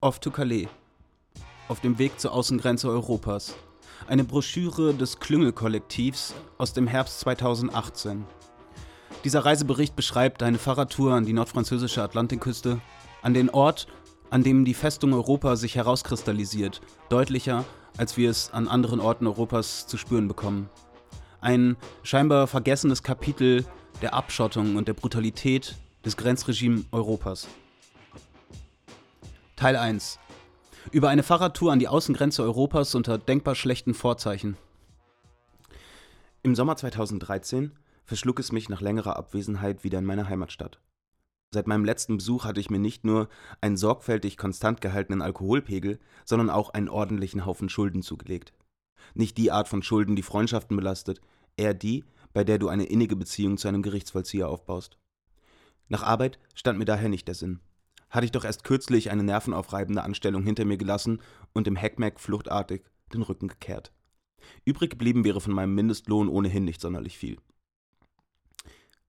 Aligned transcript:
Off 0.00 0.20
to 0.20 0.30
Calais. 0.30 0.68
Auf 1.66 1.80
dem 1.80 1.98
Weg 1.98 2.20
zur 2.20 2.30
Außengrenze 2.30 2.88
Europas. 2.88 3.56
Eine 4.06 4.22
Broschüre 4.22 4.94
des 4.94 5.18
Klüngelkollektivs 5.18 6.36
aus 6.56 6.72
dem 6.72 6.86
Herbst 6.86 7.18
2018. 7.18 8.24
Dieser 9.24 9.44
Reisebericht 9.44 9.96
beschreibt 9.96 10.44
eine 10.44 10.58
Fahrradtour 10.58 11.14
an 11.14 11.26
die 11.26 11.32
nordfranzösische 11.32 12.00
Atlantikküste, 12.00 12.80
an 13.22 13.34
den 13.34 13.50
Ort, 13.50 13.88
an 14.30 14.44
dem 14.44 14.64
die 14.64 14.74
Festung 14.74 15.12
Europa 15.12 15.56
sich 15.56 15.74
herauskristallisiert, 15.74 16.80
deutlicher, 17.08 17.64
als 17.96 18.16
wir 18.16 18.30
es 18.30 18.52
an 18.52 18.68
anderen 18.68 19.00
Orten 19.00 19.26
Europas 19.26 19.88
zu 19.88 19.96
spüren 19.96 20.28
bekommen. 20.28 20.70
Ein 21.40 21.76
scheinbar 22.04 22.46
vergessenes 22.46 23.02
Kapitel 23.02 23.64
der 24.00 24.14
Abschottung 24.14 24.76
und 24.76 24.86
der 24.86 24.94
Brutalität 24.94 25.74
des 26.04 26.16
Grenzregimes 26.16 26.84
Europas. 26.92 27.48
Teil 29.58 29.74
1. 29.74 30.20
Über 30.92 31.08
eine 31.08 31.24
Fahrradtour 31.24 31.72
an 31.72 31.80
die 31.80 31.88
Außengrenze 31.88 32.44
Europas 32.44 32.94
unter 32.94 33.18
denkbar 33.18 33.56
schlechten 33.56 33.92
Vorzeichen. 33.92 34.56
Im 36.44 36.54
Sommer 36.54 36.76
2013 36.76 37.72
verschlug 38.04 38.38
es 38.38 38.52
mich 38.52 38.68
nach 38.68 38.80
längerer 38.80 39.16
Abwesenheit 39.16 39.82
wieder 39.82 39.98
in 39.98 40.04
meine 40.04 40.28
Heimatstadt. 40.28 40.80
Seit 41.52 41.66
meinem 41.66 41.84
letzten 41.84 42.18
Besuch 42.18 42.44
hatte 42.44 42.60
ich 42.60 42.70
mir 42.70 42.78
nicht 42.78 43.04
nur 43.04 43.28
einen 43.60 43.76
sorgfältig 43.76 44.36
konstant 44.36 44.80
gehaltenen 44.80 45.22
Alkoholpegel, 45.22 45.98
sondern 46.24 46.50
auch 46.50 46.70
einen 46.70 46.88
ordentlichen 46.88 47.44
Haufen 47.44 47.68
Schulden 47.68 48.04
zugelegt. 48.04 48.52
Nicht 49.14 49.38
die 49.38 49.50
Art 49.50 49.66
von 49.66 49.82
Schulden, 49.82 50.14
die 50.14 50.22
Freundschaften 50.22 50.76
belastet, 50.76 51.20
eher 51.56 51.74
die, 51.74 52.04
bei 52.32 52.44
der 52.44 52.60
du 52.60 52.68
eine 52.68 52.84
innige 52.84 53.16
Beziehung 53.16 53.58
zu 53.58 53.66
einem 53.66 53.82
Gerichtsvollzieher 53.82 54.48
aufbaust. 54.48 54.98
Nach 55.88 56.04
Arbeit 56.04 56.38
stand 56.54 56.78
mir 56.78 56.84
daher 56.84 57.08
nicht 57.08 57.26
der 57.26 57.34
Sinn 57.34 57.58
hatte 58.10 58.24
ich 58.24 58.32
doch 58.32 58.44
erst 58.44 58.64
kürzlich 58.64 59.10
eine 59.10 59.22
nervenaufreibende 59.22 60.02
Anstellung 60.02 60.42
hinter 60.42 60.64
mir 60.64 60.76
gelassen 60.76 61.20
und 61.52 61.66
dem 61.66 61.76
Heckmeck 61.76 62.20
fluchtartig 62.20 62.82
den 63.12 63.22
Rücken 63.22 63.48
gekehrt. 63.48 63.92
Übrig 64.64 64.90
geblieben 64.90 65.24
wäre 65.24 65.40
von 65.40 65.52
meinem 65.52 65.74
Mindestlohn 65.74 66.28
ohnehin 66.28 66.64
nicht 66.64 66.80
sonderlich 66.80 67.18
viel. 67.18 67.38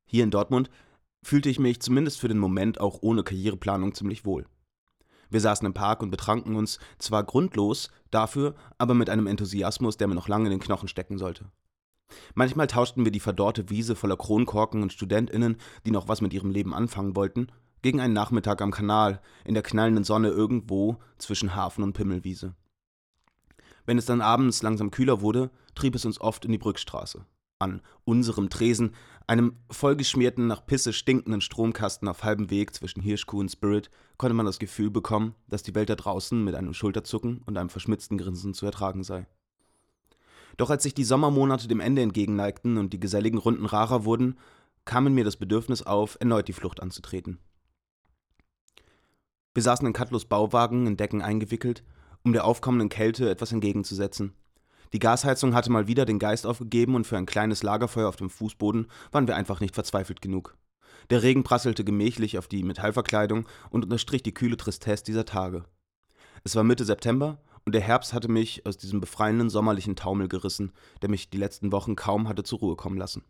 Hier 0.06 0.24
in 0.24 0.32
Dortmund 0.32 0.70
fühlte 1.22 1.50
ich 1.50 1.60
mich 1.60 1.82
zumindest 1.82 2.20
für 2.20 2.28
den 2.28 2.40
Moment 2.40 2.80
auch 2.80 3.00
ohne 3.02 3.24
Karriereplanung 3.24 3.94
ziemlich 3.94 4.26
wohl. 4.26 4.46
Wir 5.30 5.42
saßen 5.42 5.66
im 5.66 5.74
Park 5.74 6.02
und 6.02 6.10
betranken 6.10 6.56
uns, 6.56 6.80
zwar 6.98 7.24
grundlos, 7.24 7.92
dafür 8.10 8.56
aber 8.78 8.96
mit 8.96 9.10
einem 9.10 9.28
Enthusiasmus, 9.28 9.98
der 9.98 10.08
mir 10.08 10.16
noch 10.16 10.28
lange 10.28 10.46
in 10.46 10.52
den 10.52 10.60
Knochen 10.60 10.88
stecken 10.88 11.20
sollte. 11.20 11.52
Manchmal 12.34 12.66
tauschten 12.66 13.06
wir 13.06 13.12
die 13.12 13.20
verdorrte 13.20 13.70
Wiese 13.70 13.96
voller 13.96 14.18
Kronkorken 14.18 14.82
und 14.82 14.92
StudentInnen, 14.92 15.58
die 15.86 15.92
noch 15.92 16.08
was 16.08 16.22
mit 16.22 16.34
ihrem 16.34 16.50
Leben 16.50 16.74
anfangen 16.74 17.16
wollten, 17.16 17.52
gegen 17.82 18.00
einen 18.00 18.14
Nachmittag 18.14 18.62
am 18.62 18.72
Kanal, 18.72 19.22
in 19.46 19.54
der 19.54 19.64
knallenden 19.64 20.04
Sonne 20.04 20.30
irgendwo 20.30 20.98
zwischen 21.18 21.56
Hafen 21.56 21.84
und 21.84 21.94
Pimmelwiese. 21.94 22.56
Wenn 23.86 23.98
es 23.98 24.06
dann 24.06 24.22
abends 24.22 24.62
langsam 24.62 24.92
kühler 24.92 25.22
wurde, 25.22 25.50
trieb 25.76 25.96
es 25.96 26.06
uns 26.06 26.22
oft 26.22 26.46
in 26.46 26.52
die 26.52 26.58
Brückstraße. 26.58 27.26
An 27.60 27.82
unserem 28.06 28.50
Tresen, 28.50 28.94
einem 29.28 29.58
vollgeschmierten, 29.70 30.48
nach 30.48 30.66
Pisse 30.66 30.94
stinkenden 30.94 31.42
Stromkasten 31.42 32.08
auf 32.08 32.24
halbem 32.24 32.50
Weg 32.50 32.74
zwischen 32.74 33.02
Hirschkuh 33.02 33.40
und 33.40 33.50
Spirit, 33.50 33.90
konnte 34.18 34.34
man 34.34 34.46
das 34.46 34.60
Gefühl 34.60 34.90
bekommen, 34.90 35.36
dass 35.48 35.64
die 35.64 35.76
Welt 35.76 35.90
da 35.90 35.96
draußen 35.96 36.44
mit 36.44 36.56
einem 36.56 36.74
Schulterzucken 36.74 37.42
und 37.46 37.58
einem 37.58 37.70
verschmitzten 37.70 38.18
Grinsen 38.18 38.54
zu 38.54 38.66
ertragen 38.66 39.04
sei. 39.04 39.28
Doch 40.58 40.70
als 40.70 40.84
sich 40.84 40.94
die 40.94 41.04
Sommermonate 41.04 41.68
dem 41.68 41.80
Ende 41.80 42.02
entgegenneigten 42.02 42.78
und 42.78 42.92
die 42.92 43.00
geselligen 43.00 43.40
Runden 43.40 43.66
rarer 43.66 44.06
wurden, 44.06 44.38
kam 44.86 45.08
in 45.08 45.14
mir 45.14 45.24
das 45.24 45.38
Bedürfnis 45.38 45.84
auf, 45.84 46.18
erneut 46.20 46.48
die 46.48 46.54
Flucht 46.54 46.82
anzutreten. 46.82 47.40
Wir 49.60 49.64
saßen 49.64 49.86
in 49.86 49.92
Katlos 49.92 50.24
Bauwagen 50.24 50.88
in 50.88 50.96
Decken 50.96 51.22
eingewickelt, 51.22 51.84
um 52.24 52.32
der 52.32 52.46
aufkommenden 52.46 52.88
Kälte 52.88 53.30
etwas 53.30 53.52
entgegenzusetzen. 53.52 54.32
Die 54.94 55.00
Gasheizung 55.00 55.54
hatte 55.54 55.70
mal 55.70 55.86
wieder 55.86 56.06
den 56.06 56.18
Geist 56.18 56.48
aufgegeben 56.48 56.96
und 56.96 57.06
für 57.06 57.18
ein 57.18 57.26
kleines 57.26 57.62
Lagerfeuer 57.62 58.08
auf 58.08 58.16
dem 58.16 58.30
Fußboden 58.30 58.88
waren 59.12 59.28
wir 59.28 59.36
einfach 59.36 59.60
nicht 59.60 59.76
verzweifelt 59.76 60.22
genug. 60.22 60.56
Der 61.10 61.24
Regen 61.24 61.44
prasselte 61.44 61.84
gemächlich 61.84 62.38
auf 62.38 62.48
die 62.48 62.64
Metallverkleidung 62.64 63.50
und 63.70 63.84
unterstrich 63.84 64.24
die 64.24 64.34
kühle 64.34 64.56
Tristesse 64.56 65.04
dieser 65.04 65.26
Tage. 65.26 65.66
Es 66.46 66.56
war 66.56 66.64
Mitte 66.64 66.86
September 66.86 67.42
und 67.66 67.76
der 67.76 67.82
Herbst 67.82 68.14
hatte 68.14 68.32
mich 68.32 68.66
aus 68.66 68.78
diesem 68.78 69.02
befreienden 69.02 69.50
sommerlichen 69.50 69.98
Taumel 69.98 70.30
gerissen, 70.30 70.72
der 71.02 71.10
mich 71.10 71.32
die 71.32 71.38
letzten 71.38 71.74
Wochen 71.74 71.98
kaum 71.98 72.30
hatte 72.30 72.44
zur 72.44 72.60
Ruhe 72.60 72.78
kommen 72.78 72.98
lassen. 72.98 73.26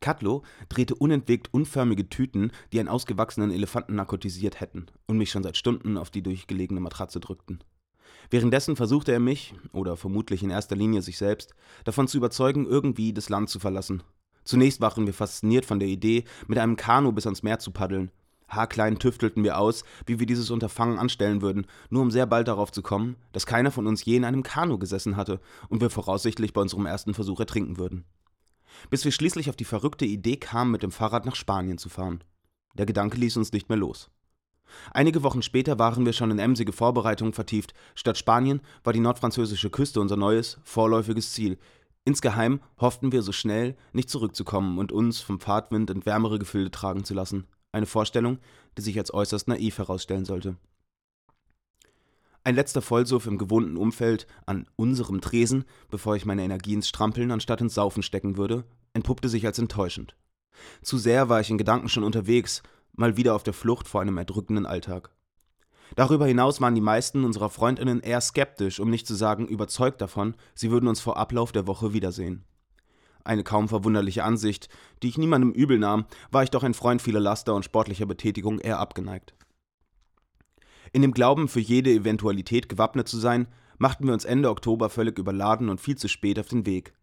Katlo 0.00 0.42
drehte 0.68 0.94
unentwegt 0.94 1.52
unförmige 1.52 2.08
Tüten, 2.08 2.52
die 2.72 2.80
einen 2.80 2.88
ausgewachsenen 2.88 3.50
Elefanten 3.50 3.96
narkotisiert 3.96 4.60
hätten 4.60 4.86
und 5.06 5.18
mich 5.18 5.30
schon 5.30 5.42
seit 5.42 5.56
Stunden 5.56 5.96
auf 5.96 6.10
die 6.10 6.22
durchgelegene 6.22 6.80
Matratze 6.80 7.20
drückten. 7.20 7.62
Währenddessen 8.30 8.76
versuchte 8.76 9.12
er 9.12 9.20
mich, 9.20 9.54
oder 9.72 9.96
vermutlich 9.96 10.42
in 10.42 10.50
erster 10.50 10.76
Linie 10.76 11.02
sich 11.02 11.18
selbst, 11.18 11.54
davon 11.84 12.08
zu 12.08 12.18
überzeugen, 12.18 12.66
irgendwie 12.66 13.12
das 13.12 13.28
Land 13.28 13.48
zu 13.48 13.58
verlassen. 13.58 14.02
Zunächst 14.44 14.80
waren 14.80 15.06
wir 15.06 15.14
fasziniert 15.14 15.64
von 15.64 15.80
der 15.80 15.88
Idee, 15.88 16.24
mit 16.46 16.58
einem 16.58 16.76
Kanu 16.76 17.12
bis 17.12 17.26
ans 17.26 17.42
Meer 17.42 17.58
zu 17.58 17.70
paddeln. 17.70 18.10
Haarklein 18.48 19.00
tüftelten 19.00 19.42
wir 19.42 19.58
aus, 19.58 19.82
wie 20.06 20.20
wir 20.20 20.26
dieses 20.26 20.50
Unterfangen 20.50 20.98
anstellen 20.98 21.42
würden, 21.42 21.66
nur 21.90 22.02
um 22.02 22.12
sehr 22.12 22.26
bald 22.26 22.46
darauf 22.46 22.70
zu 22.70 22.80
kommen, 22.80 23.16
dass 23.32 23.46
keiner 23.46 23.72
von 23.72 23.88
uns 23.88 24.04
je 24.04 24.16
in 24.16 24.24
einem 24.24 24.44
Kanu 24.44 24.78
gesessen 24.78 25.16
hatte 25.16 25.40
und 25.68 25.80
wir 25.80 25.90
voraussichtlich 25.90 26.52
bei 26.52 26.60
unserem 26.60 26.86
ersten 26.86 27.12
Versuch 27.12 27.40
ertrinken 27.40 27.76
würden 27.76 28.04
bis 28.90 29.04
wir 29.04 29.12
schließlich 29.12 29.48
auf 29.48 29.56
die 29.56 29.64
verrückte 29.64 30.04
Idee 30.04 30.36
kamen, 30.36 30.70
mit 30.70 30.82
dem 30.82 30.92
Fahrrad 30.92 31.26
nach 31.26 31.36
Spanien 31.36 31.78
zu 31.78 31.88
fahren. 31.88 32.22
Der 32.74 32.86
Gedanke 32.86 33.16
ließ 33.16 33.36
uns 33.36 33.52
nicht 33.52 33.68
mehr 33.68 33.78
los. 33.78 34.10
Einige 34.92 35.22
Wochen 35.22 35.42
später 35.42 35.78
waren 35.78 36.04
wir 36.04 36.12
schon 36.12 36.30
in 36.30 36.38
emsige 36.38 36.72
Vorbereitungen 36.72 37.32
vertieft. 37.32 37.74
Statt 37.94 38.18
Spanien 38.18 38.60
war 38.84 38.92
die 38.92 39.00
nordfranzösische 39.00 39.70
Küste 39.70 40.00
unser 40.00 40.16
neues, 40.16 40.58
vorläufiges 40.64 41.32
Ziel. 41.32 41.58
Insgeheim 42.04 42.60
hofften 42.78 43.12
wir 43.12 43.22
so 43.22 43.32
schnell 43.32 43.76
nicht 43.92 44.10
zurückzukommen 44.10 44.78
und 44.78 44.92
uns 44.92 45.20
vom 45.20 45.40
Fahrtwind 45.40 45.90
in 45.90 46.06
wärmere 46.06 46.38
Gefilde 46.38 46.70
tragen 46.70 47.04
zu 47.04 47.14
lassen. 47.14 47.46
Eine 47.72 47.86
Vorstellung, 47.86 48.38
die 48.78 48.82
sich 48.82 48.98
als 48.98 49.12
äußerst 49.12 49.48
naiv 49.48 49.78
herausstellen 49.78 50.24
sollte. 50.24 50.56
Ein 52.46 52.54
letzter 52.54 52.80
Vollsuff 52.80 53.26
im 53.26 53.38
gewohnten 53.38 53.76
Umfeld 53.76 54.28
an 54.46 54.68
unserem 54.76 55.20
Tresen, 55.20 55.64
bevor 55.90 56.14
ich 56.14 56.26
meine 56.26 56.44
Energie 56.44 56.74
ins 56.74 56.88
Strampeln 56.88 57.32
anstatt 57.32 57.60
ins 57.60 57.74
Saufen 57.74 58.04
stecken 58.04 58.36
würde, 58.36 58.62
entpuppte 58.92 59.28
sich 59.28 59.44
als 59.46 59.58
enttäuschend. 59.58 60.14
Zu 60.80 60.96
sehr 60.96 61.28
war 61.28 61.40
ich 61.40 61.50
in 61.50 61.58
Gedanken 61.58 61.88
schon 61.88 62.04
unterwegs, 62.04 62.62
mal 62.92 63.16
wieder 63.16 63.34
auf 63.34 63.42
der 63.42 63.52
Flucht 63.52 63.88
vor 63.88 64.00
einem 64.00 64.16
erdrückenden 64.16 64.64
Alltag. 64.64 65.10
Darüber 65.96 66.24
hinaus 66.24 66.60
waren 66.60 66.76
die 66.76 66.80
meisten 66.80 67.24
unserer 67.24 67.50
Freundinnen 67.50 67.98
eher 67.98 68.20
skeptisch, 68.20 68.78
um 68.78 68.90
nicht 68.90 69.08
zu 69.08 69.16
sagen 69.16 69.48
überzeugt 69.48 70.00
davon, 70.00 70.36
sie 70.54 70.70
würden 70.70 70.86
uns 70.86 71.00
vor 71.00 71.16
Ablauf 71.16 71.50
der 71.50 71.66
Woche 71.66 71.94
wiedersehen. 71.94 72.44
Eine 73.24 73.42
kaum 73.42 73.68
verwunderliche 73.68 74.22
Ansicht, 74.22 74.68
die 75.02 75.08
ich 75.08 75.18
niemandem 75.18 75.50
übel 75.50 75.80
nahm, 75.80 76.06
war 76.30 76.44
ich 76.44 76.50
doch 76.50 76.62
ein 76.62 76.74
Freund 76.74 77.02
vieler 77.02 77.18
Laster 77.18 77.56
und 77.56 77.64
sportlicher 77.64 78.06
Betätigung 78.06 78.60
eher 78.60 78.78
abgeneigt. 78.78 79.34
In 80.96 81.02
dem 81.02 81.12
Glauben, 81.12 81.46
für 81.46 81.60
jede 81.60 81.90
Eventualität 81.90 82.70
gewappnet 82.70 83.06
zu 83.06 83.18
sein, 83.18 83.48
machten 83.76 84.06
wir 84.06 84.14
uns 84.14 84.24
Ende 84.24 84.48
Oktober 84.48 84.88
völlig 84.88 85.18
überladen 85.18 85.68
und 85.68 85.78
viel 85.78 85.98
zu 85.98 86.08
spät 86.08 86.38
auf 86.38 86.48
den 86.48 86.64
Weg. 86.64 86.94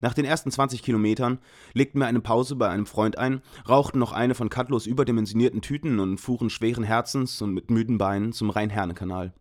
Nach 0.00 0.14
den 0.14 0.24
ersten 0.24 0.52
20 0.52 0.80
Kilometern 0.80 1.40
legten 1.72 1.98
wir 1.98 2.06
eine 2.06 2.20
Pause 2.20 2.54
bei 2.54 2.68
einem 2.68 2.86
Freund 2.86 3.18
ein, 3.18 3.42
rauchten 3.68 3.98
noch 3.98 4.12
eine 4.12 4.36
von 4.36 4.48
Katlos 4.48 4.86
überdimensionierten 4.86 5.60
Tüten 5.60 5.98
und 5.98 6.18
fuhren 6.18 6.50
schweren 6.50 6.84
Herzens 6.84 7.42
und 7.42 7.52
mit 7.52 7.68
müden 7.68 7.98
Beinen 7.98 8.32
zum 8.32 8.48
Rhein-Herne-Kanal. 8.48 9.34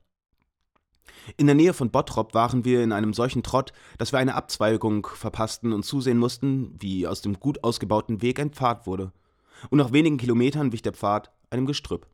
In 1.37 1.45
der 1.45 1.53
Nähe 1.53 1.73
von 1.73 1.91
Bottrop 1.91 2.33
waren 2.33 2.65
wir 2.65 2.83
in 2.83 2.93
einem 2.93 3.13
solchen 3.13 3.43
Trott, 3.43 3.71
dass 3.99 4.11
wir 4.11 4.17
eine 4.17 4.33
Abzweigung 4.33 5.05
verpassten 5.13 5.73
und 5.73 5.85
zusehen 5.85 6.17
mussten, 6.17 6.75
wie 6.79 7.05
aus 7.05 7.21
dem 7.21 7.39
gut 7.39 7.63
ausgebauten 7.63 8.23
Weg 8.23 8.39
ein 8.39 8.49
Pfad 8.49 8.87
wurde. 8.87 9.11
Und 9.69 9.77
nach 9.77 9.91
wenigen 9.91 10.17
Kilometern 10.17 10.71
wich 10.71 10.81
der 10.81 10.93
Pfad 10.93 11.31
einem 11.51 11.67
Gestrüpp. 11.67 12.07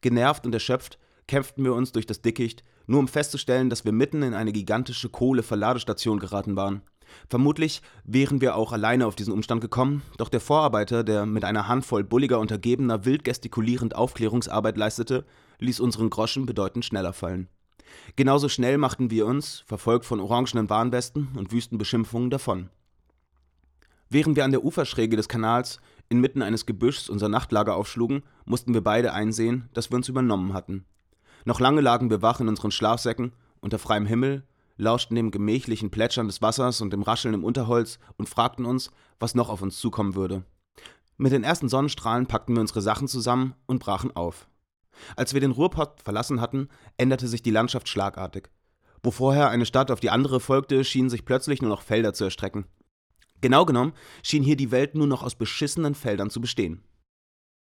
Genervt 0.00 0.46
und 0.46 0.54
erschöpft 0.54 0.98
kämpften 1.26 1.64
wir 1.64 1.74
uns 1.74 1.92
durch 1.92 2.06
das 2.06 2.22
Dickicht, 2.22 2.64
nur 2.86 2.98
um 2.98 3.08
festzustellen, 3.08 3.70
dass 3.70 3.84
wir 3.84 3.92
mitten 3.92 4.22
in 4.22 4.34
eine 4.34 4.52
gigantische 4.52 5.08
Kohleverladestation 5.08 6.18
geraten 6.18 6.56
waren. 6.56 6.82
Vermutlich 7.28 7.82
wären 8.04 8.40
wir 8.40 8.56
auch 8.56 8.72
alleine 8.72 9.06
auf 9.06 9.14
diesen 9.14 9.32
Umstand 9.32 9.60
gekommen, 9.60 10.02
doch 10.16 10.28
der 10.28 10.40
Vorarbeiter, 10.40 11.04
der 11.04 11.26
mit 11.26 11.44
einer 11.44 11.68
Handvoll 11.68 12.04
bulliger 12.04 12.40
Untergebener 12.40 13.04
wild 13.04 13.24
gestikulierend 13.24 13.94
Aufklärungsarbeit 13.94 14.76
leistete, 14.76 15.24
ließ 15.60 15.80
unseren 15.80 16.10
Groschen 16.10 16.46
bedeutend 16.46 16.84
schneller 16.84 17.12
fallen. 17.12 17.48
Genauso 18.16 18.48
schnell 18.48 18.78
machten 18.78 19.10
wir 19.10 19.26
uns, 19.26 19.62
verfolgt 19.66 20.04
von 20.04 20.20
orangenen 20.20 20.68
Warnwesten 20.68 21.28
und 21.36 21.52
wüsten 21.52 21.78
Beschimpfungen, 21.78 22.30
davon. 22.30 22.70
Während 24.10 24.36
wir 24.36 24.44
an 24.44 24.50
der 24.50 24.64
Uferschräge 24.64 25.16
des 25.16 25.28
Kanals 25.28 25.80
inmitten 26.16 26.42
eines 26.42 26.66
Gebüschs 26.66 27.08
unser 27.08 27.28
Nachtlager 27.28 27.74
aufschlugen, 27.74 28.22
mussten 28.44 28.74
wir 28.74 28.82
beide 28.82 29.12
einsehen, 29.12 29.68
dass 29.74 29.90
wir 29.90 29.96
uns 29.96 30.08
übernommen 30.08 30.52
hatten. 30.52 30.84
Noch 31.44 31.60
lange 31.60 31.80
lagen 31.80 32.10
wir 32.10 32.22
wach 32.22 32.40
in 32.40 32.48
unseren 32.48 32.70
Schlafsäcken, 32.70 33.32
unter 33.60 33.78
freiem 33.78 34.06
Himmel, 34.06 34.44
lauschten 34.76 35.16
dem 35.16 35.30
gemächlichen 35.30 35.90
Plätschern 35.90 36.26
des 36.26 36.42
Wassers 36.42 36.80
und 36.80 36.92
dem 36.92 37.02
Rascheln 37.02 37.34
im 37.34 37.44
Unterholz 37.44 37.98
und 38.16 38.28
fragten 38.28 38.64
uns, 38.64 38.90
was 39.18 39.34
noch 39.34 39.48
auf 39.48 39.62
uns 39.62 39.78
zukommen 39.78 40.14
würde. 40.14 40.44
Mit 41.16 41.32
den 41.32 41.44
ersten 41.44 41.68
Sonnenstrahlen 41.68 42.26
packten 42.26 42.54
wir 42.56 42.60
unsere 42.60 42.80
Sachen 42.80 43.06
zusammen 43.06 43.54
und 43.66 43.78
brachen 43.78 44.14
auf. 44.16 44.48
Als 45.16 45.34
wir 45.34 45.40
den 45.40 45.52
Ruhrpott 45.52 46.00
verlassen 46.02 46.40
hatten, 46.40 46.68
änderte 46.96 47.28
sich 47.28 47.42
die 47.42 47.50
Landschaft 47.50 47.88
schlagartig. 47.88 48.50
Wo 49.02 49.10
vorher 49.10 49.50
eine 49.50 49.66
Stadt 49.66 49.90
auf 49.90 50.00
die 50.00 50.10
andere 50.10 50.40
folgte, 50.40 50.82
schienen 50.84 51.10
sich 51.10 51.24
plötzlich 51.24 51.60
nur 51.60 51.68
noch 51.68 51.82
Felder 51.82 52.14
zu 52.14 52.24
erstrecken. 52.24 52.64
Genau 53.44 53.66
genommen 53.66 53.92
schien 54.22 54.42
hier 54.42 54.56
die 54.56 54.70
Welt 54.70 54.94
nur 54.94 55.06
noch 55.06 55.22
aus 55.22 55.34
beschissenen 55.34 55.94
Feldern 55.94 56.30
zu 56.30 56.40
bestehen. 56.40 56.80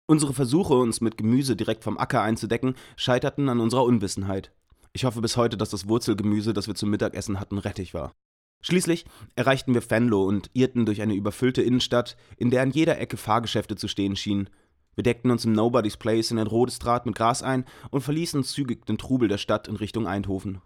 Unsere 0.07 0.33
Versuche, 0.33 0.73
uns 0.73 1.01
mit 1.01 1.17
Gemüse 1.17 1.55
direkt 1.55 1.83
vom 1.83 1.99
Acker 1.99 2.23
einzudecken, 2.23 2.73
scheiterten 2.95 3.47
an 3.47 3.59
unserer 3.59 3.83
Unwissenheit. 3.83 4.51
Ich 4.91 5.05
hoffe 5.05 5.21
bis 5.21 5.37
heute, 5.37 5.55
dass 5.55 5.69
das 5.69 5.87
Wurzelgemüse, 5.87 6.53
das 6.53 6.65
wir 6.65 6.73
zum 6.73 6.89
Mittagessen 6.89 7.39
hatten, 7.39 7.59
rettig 7.59 7.93
war. 7.93 8.11
Schließlich 8.63 9.05
erreichten 9.35 9.75
wir 9.75 9.87
Venlo 9.87 10.23
und 10.23 10.49
irrten 10.53 10.87
durch 10.87 11.03
eine 11.03 11.13
überfüllte 11.13 11.61
Innenstadt, 11.61 12.17
in 12.37 12.49
der 12.49 12.63
an 12.63 12.71
jeder 12.71 12.97
Ecke 12.97 13.17
Fahrgeschäfte 13.17 13.75
zu 13.75 13.87
stehen 13.87 14.15
schienen. 14.15 14.49
Wir 14.95 15.03
deckten 15.03 15.29
uns 15.29 15.45
im 15.45 15.53
Nobody's 15.53 15.97
Place 15.97 16.31
in 16.31 16.39
ein 16.39 16.47
rotes 16.47 16.79
Draht 16.79 17.05
mit 17.05 17.13
Gras 17.13 17.43
ein 17.43 17.65
und 17.91 18.01
verließen 18.01 18.43
zügig 18.43 18.87
den 18.87 18.97
Trubel 18.97 19.27
der 19.27 19.37
Stadt 19.37 19.67
in 19.67 19.75
Richtung 19.75 20.07
Eindhoven. 20.07 20.59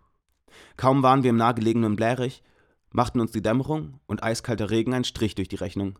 Kaum 0.77 1.03
waren 1.03 1.23
wir 1.23 1.31
im 1.31 1.35
nahegelegenen 1.35 1.97
Blärich, 1.97 2.43
machten 2.91 3.19
uns 3.19 3.31
die 3.31 3.41
Dämmerung 3.41 3.99
und 4.07 4.23
eiskalter 4.23 4.69
Regen 4.69 4.93
einen 4.93 5.03
Strich 5.03 5.35
durch 5.35 5.47
die 5.47 5.55
Rechnung. 5.55 5.97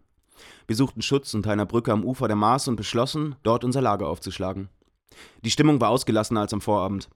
Wir 0.67 0.75
suchten 0.75 1.01
Schutz 1.01 1.33
unter 1.33 1.51
einer 1.51 1.65
Brücke 1.65 1.91
am 1.91 2.03
Ufer 2.03 2.27
der 2.27 2.35
Maas 2.35 2.67
und 2.67 2.75
beschlossen, 2.75 3.35
dort 3.43 3.63
unser 3.63 3.81
Lager 3.81 4.07
aufzuschlagen. 4.07 4.69
Die 5.43 5.51
Stimmung 5.51 5.81
war 5.81 5.89
ausgelassener 5.89 6.41
als 6.41 6.53
am 6.53 6.61
Vorabend. 6.61 7.09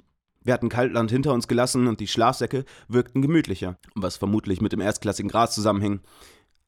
Wir 0.44 0.54
hatten 0.54 0.70
Kaltland 0.70 1.10
hinter 1.10 1.34
uns 1.34 1.48
gelassen 1.48 1.88
und 1.88 2.00
die 2.00 2.08
Schlafsäcke 2.08 2.66
wirkten 2.88 3.22
gemütlicher, 3.22 3.78
was 3.96 4.18
vermutlich 4.18 4.62
mit 4.62 4.74
dem 4.74 4.82
erstklassigen 4.82 5.30
Gras 5.30 5.56
zusammenhing. 5.56 6.02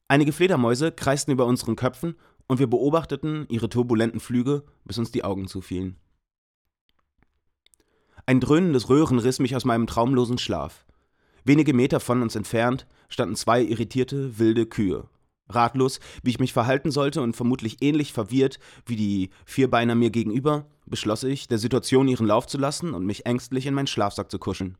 Einige 0.08 0.32
Fledermäuse 0.32 0.90
kreisten 0.90 1.32
über 1.32 1.46
unseren 1.46 1.76
Köpfen 1.76 2.16
und 2.48 2.58
wir 2.58 2.66
beobachteten 2.66 3.46
ihre 3.50 3.68
turbulenten 3.68 4.20
Flüge, 4.20 4.64
bis 4.84 4.98
uns 4.98 5.12
die 5.12 5.22
Augen 5.22 5.46
zufielen. 5.46 5.96
Ein 8.26 8.40
dröhnendes 8.40 8.88
Röhren 8.88 9.18
riss 9.18 9.38
mich 9.38 9.54
aus 9.54 9.64
meinem 9.64 9.86
traumlosen 9.86 10.38
Schlaf. 10.38 10.84
Wenige 11.48 11.72
Meter 11.72 11.98
von 11.98 12.20
uns 12.20 12.36
entfernt 12.36 12.86
standen 13.08 13.34
zwei 13.34 13.62
irritierte, 13.62 14.38
wilde 14.38 14.66
Kühe. 14.66 15.08
Ratlos, 15.48 15.98
wie 16.22 16.28
ich 16.28 16.40
mich 16.40 16.52
verhalten 16.52 16.90
sollte 16.90 17.22
und 17.22 17.36
vermutlich 17.36 17.78
ähnlich 17.80 18.12
verwirrt 18.12 18.58
wie 18.84 18.96
die 18.96 19.30
Vierbeiner 19.46 19.94
mir 19.94 20.10
gegenüber, 20.10 20.66
beschloss 20.84 21.22
ich, 21.22 21.48
der 21.48 21.56
Situation 21.56 22.06
ihren 22.06 22.26
Lauf 22.26 22.46
zu 22.46 22.58
lassen 22.58 22.92
und 22.92 23.06
mich 23.06 23.24
ängstlich 23.24 23.64
in 23.64 23.72
meinen 23.72 23.86
Schlafsack 23.86 24.30
zu 24.30 24.38
kuscheln. 24.38 24.76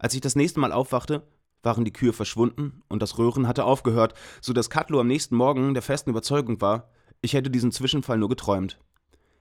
Als 0.00 0.14
ich 0.14 0.20
das 0.20 0.34
nächste 0.34 0.58
Mal 0.58 0.72
aufwachte, 0.72 1.22
waren 1.62 1.84
die 1.84 1.92
Kühe 1.92 2.12
verschwunden 2.12 2.82
und 2.88 3.00
das 3.00 3.16
Röhren 3.16 3.46
hatte 3.46 3.64
aufgehört, 3.64 4.14
so 4.40 4.52
dass 4.52 4.70
Katlo 4.70 4.98
am 4.98 5.06
nächsten 5.06 5.36
Morgen 5.36 5.72
der 5.72 5.84
festen 5.84 6.10
Überzeugung 6.10 6.60
war, 6.60 6.90
ich 7.20 7.34
hätte 7.34 7.48
diesen 7.48 7.70
Zwischenfall 7.70 8.18
nur 8.18 8.28
geträumt. 8.28 8.80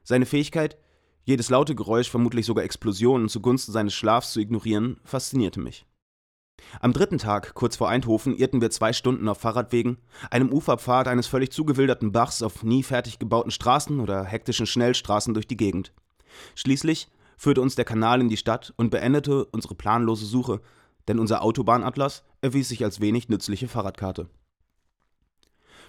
Seine 0.04 0.28
Fähigkeit, 0.28 0.78
jedes 1.24 1.50
laute 1.50 1.74
Geräusch, 1.74 2.12
vermutlich 2.12 2.46
sogar 2.46 2.64
Explosionen 2.64 3.30
zugunsten 3.30 3.72
seines 3.72 3.96
Schlafs 3.96 4.32
zu 4.32 4.40
ignorieren, 4.40 5.00
faszinierte 5.04 5.60
mich. 5.60 5.88
Am 6.80 6.94
dritten 6.94 7.18
Tag, 7.18 7.54
kurz 7.54 7.76
vor 7.76 7.90
Eindhoven, 7.90 8.36
irrten 8.36 8.62
wir 8.62 8.70
zwei 8.70 8.94
Stunden 8.94 9.28
auf 9.28 9.40
Fahrradwegen, 9.40 9.98
einem 10.30 10.52
Uferpfad 10.52 11.08
eines 11.08 11.28
völlig 11.28 11.52
zugewilderten 11.52 12.12
Bachs 12.12 12.42
auf 12.42 12.64
nie 12.64 12.84
fertig 12.84 13.20
gebauten 13.20 13.52
Straßen 13.52 14.00
oder 14.00 14.24
hektischen 14.24 14.66
Schnellstraßen 14.66 15.34
durch 15.34 15.48
die 15.48 15.58
Gegend. 15.58 15.94
Schließlich 16.56 17.10
führte 17.38 17.62
uns 17.62 17.76
der 17.76 17.86
Kanal 17.86 18.22
in 18.22 18.30
die 18.30 18.38
Stadt 18.38 18.74
und 18.78 18.90
beendete 18.90 19.46
unsere 19.46 19.76
planlose 19.76 20.26
Suche, 20.26 20.62
denn 21.08 21.20
unser 21.20 21.42
Autobahnatlas 21.42 22.24
erwies 22.42 22.70
sich 22.70 22.84
als 22.84 23.02
wenig 23.02 23.30
nützliche 23.30 23.68
Fahrradkarte. 23.68 24.30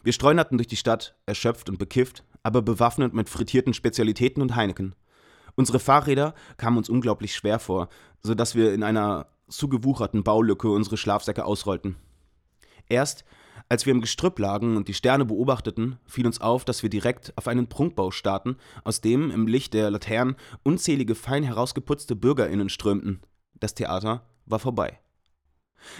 Wir 0.02 0.12
streunerten 0.12 0.58
durch 0.58 0.68
die 0.68 0.76
Stadt, 0.76 1.14
erschöpft 1.26 1.68
und 1.68 1.78
bekifft, 1.78 2.24
aber 2.42 2.62
bewaffnet 2.62 3.14
mit 3.14 3.28
frittierten 3.28 3.74
Spezialitäten 3.74 4.42
und 4.42 4.56
Heineken. 4.56 4.94
Unsere 5.54 5.78
Fahrräder 5.78 6.34
kamen 6.56 6.78
uns 6.78 6.88
unglaublich 6.88 7.34
schwer 7.34 7.58
vor, 7.58 7.88
so 8.22 8.34
dass 8.34 8.54
wir 8.54 8.72
in 8.72 8.82
einer 8.82 9.26
zugewucherten 9.52 10.24
Baulücke 10.24 10.68
unsere 10.70 10.96
Schlafsäcke 10.96 11.44
ausrollten. 11.44 11.96
Erst 12.88 13.24
als 13.68 13.86
wir 13.86 13.92
im 13.92 14.00
Gestrüpp 14.00 14.38
lagen 14.38 14.76
und 14.76 14.88
die 14.88 14.94
Sterne 14.94 15.24
beobachteten, 15.24 15.98
fiel 16.06 16.26
uns 16.26 16.40
auf, 16.40 16.64
dass 16.64 16.82
wir 16.82 16.90
direkt 16.90 17.32
auf 17.36 17.48
einen 17.48 17.68
Prunkbau 17.68 18.10
starten, 18.10 18.56
aus 18.84 19.00
dem 19.00 19.30
im 19.30 19.46
Licht 19.46 19.72
der 19.74 19.90
Laternen 19.90 20.36
unzählige 20.62 21.14
fein 21.14 21.42
herausgeputzte 21.42 22.16
BürgerInnen 22.16 22.68
strömten. 22.68 23.20
Das 23.54 23.74
Theater 23.74 24.26
war 24.46 24.58
vorbei. 24.58 24.98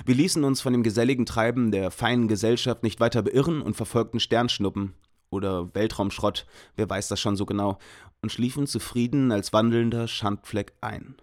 Wir 0.04 0.14
ließen 0.14 0.44
uns 0.44 0.60
von 0.60 0.72
dem 0.72 0.82
geselligen 0.82 1.26
Treiben 1.26 1.70
der 1.70 1.90
feinen 1.90 2.28
Gesellschaft 2.28 2.82
nicht 2.82 3.00
weiter 3.00 3.22
beirren 3.22 3.62
und 3.62 3.74
verfolgten 3.74 4.20
Sternschnuppen 4.20 4.94
oder 5.30 5.74
Weltraumschrott, 5.74 6.46
wer 6.76 6.88
weiß 6.88 7.08
das 7.08 7.20
schon 7.20 7.36
so 7.36 7.46
genau, 7.46 7.78
und 8.20 8.30
schliefen 8.30 8.66
zufrieden 8.66 9.32
als 9.32 9.52
wandelnder 9.52 10.08
Schandfleck 10.08 10.74
ein. 10.80 11.16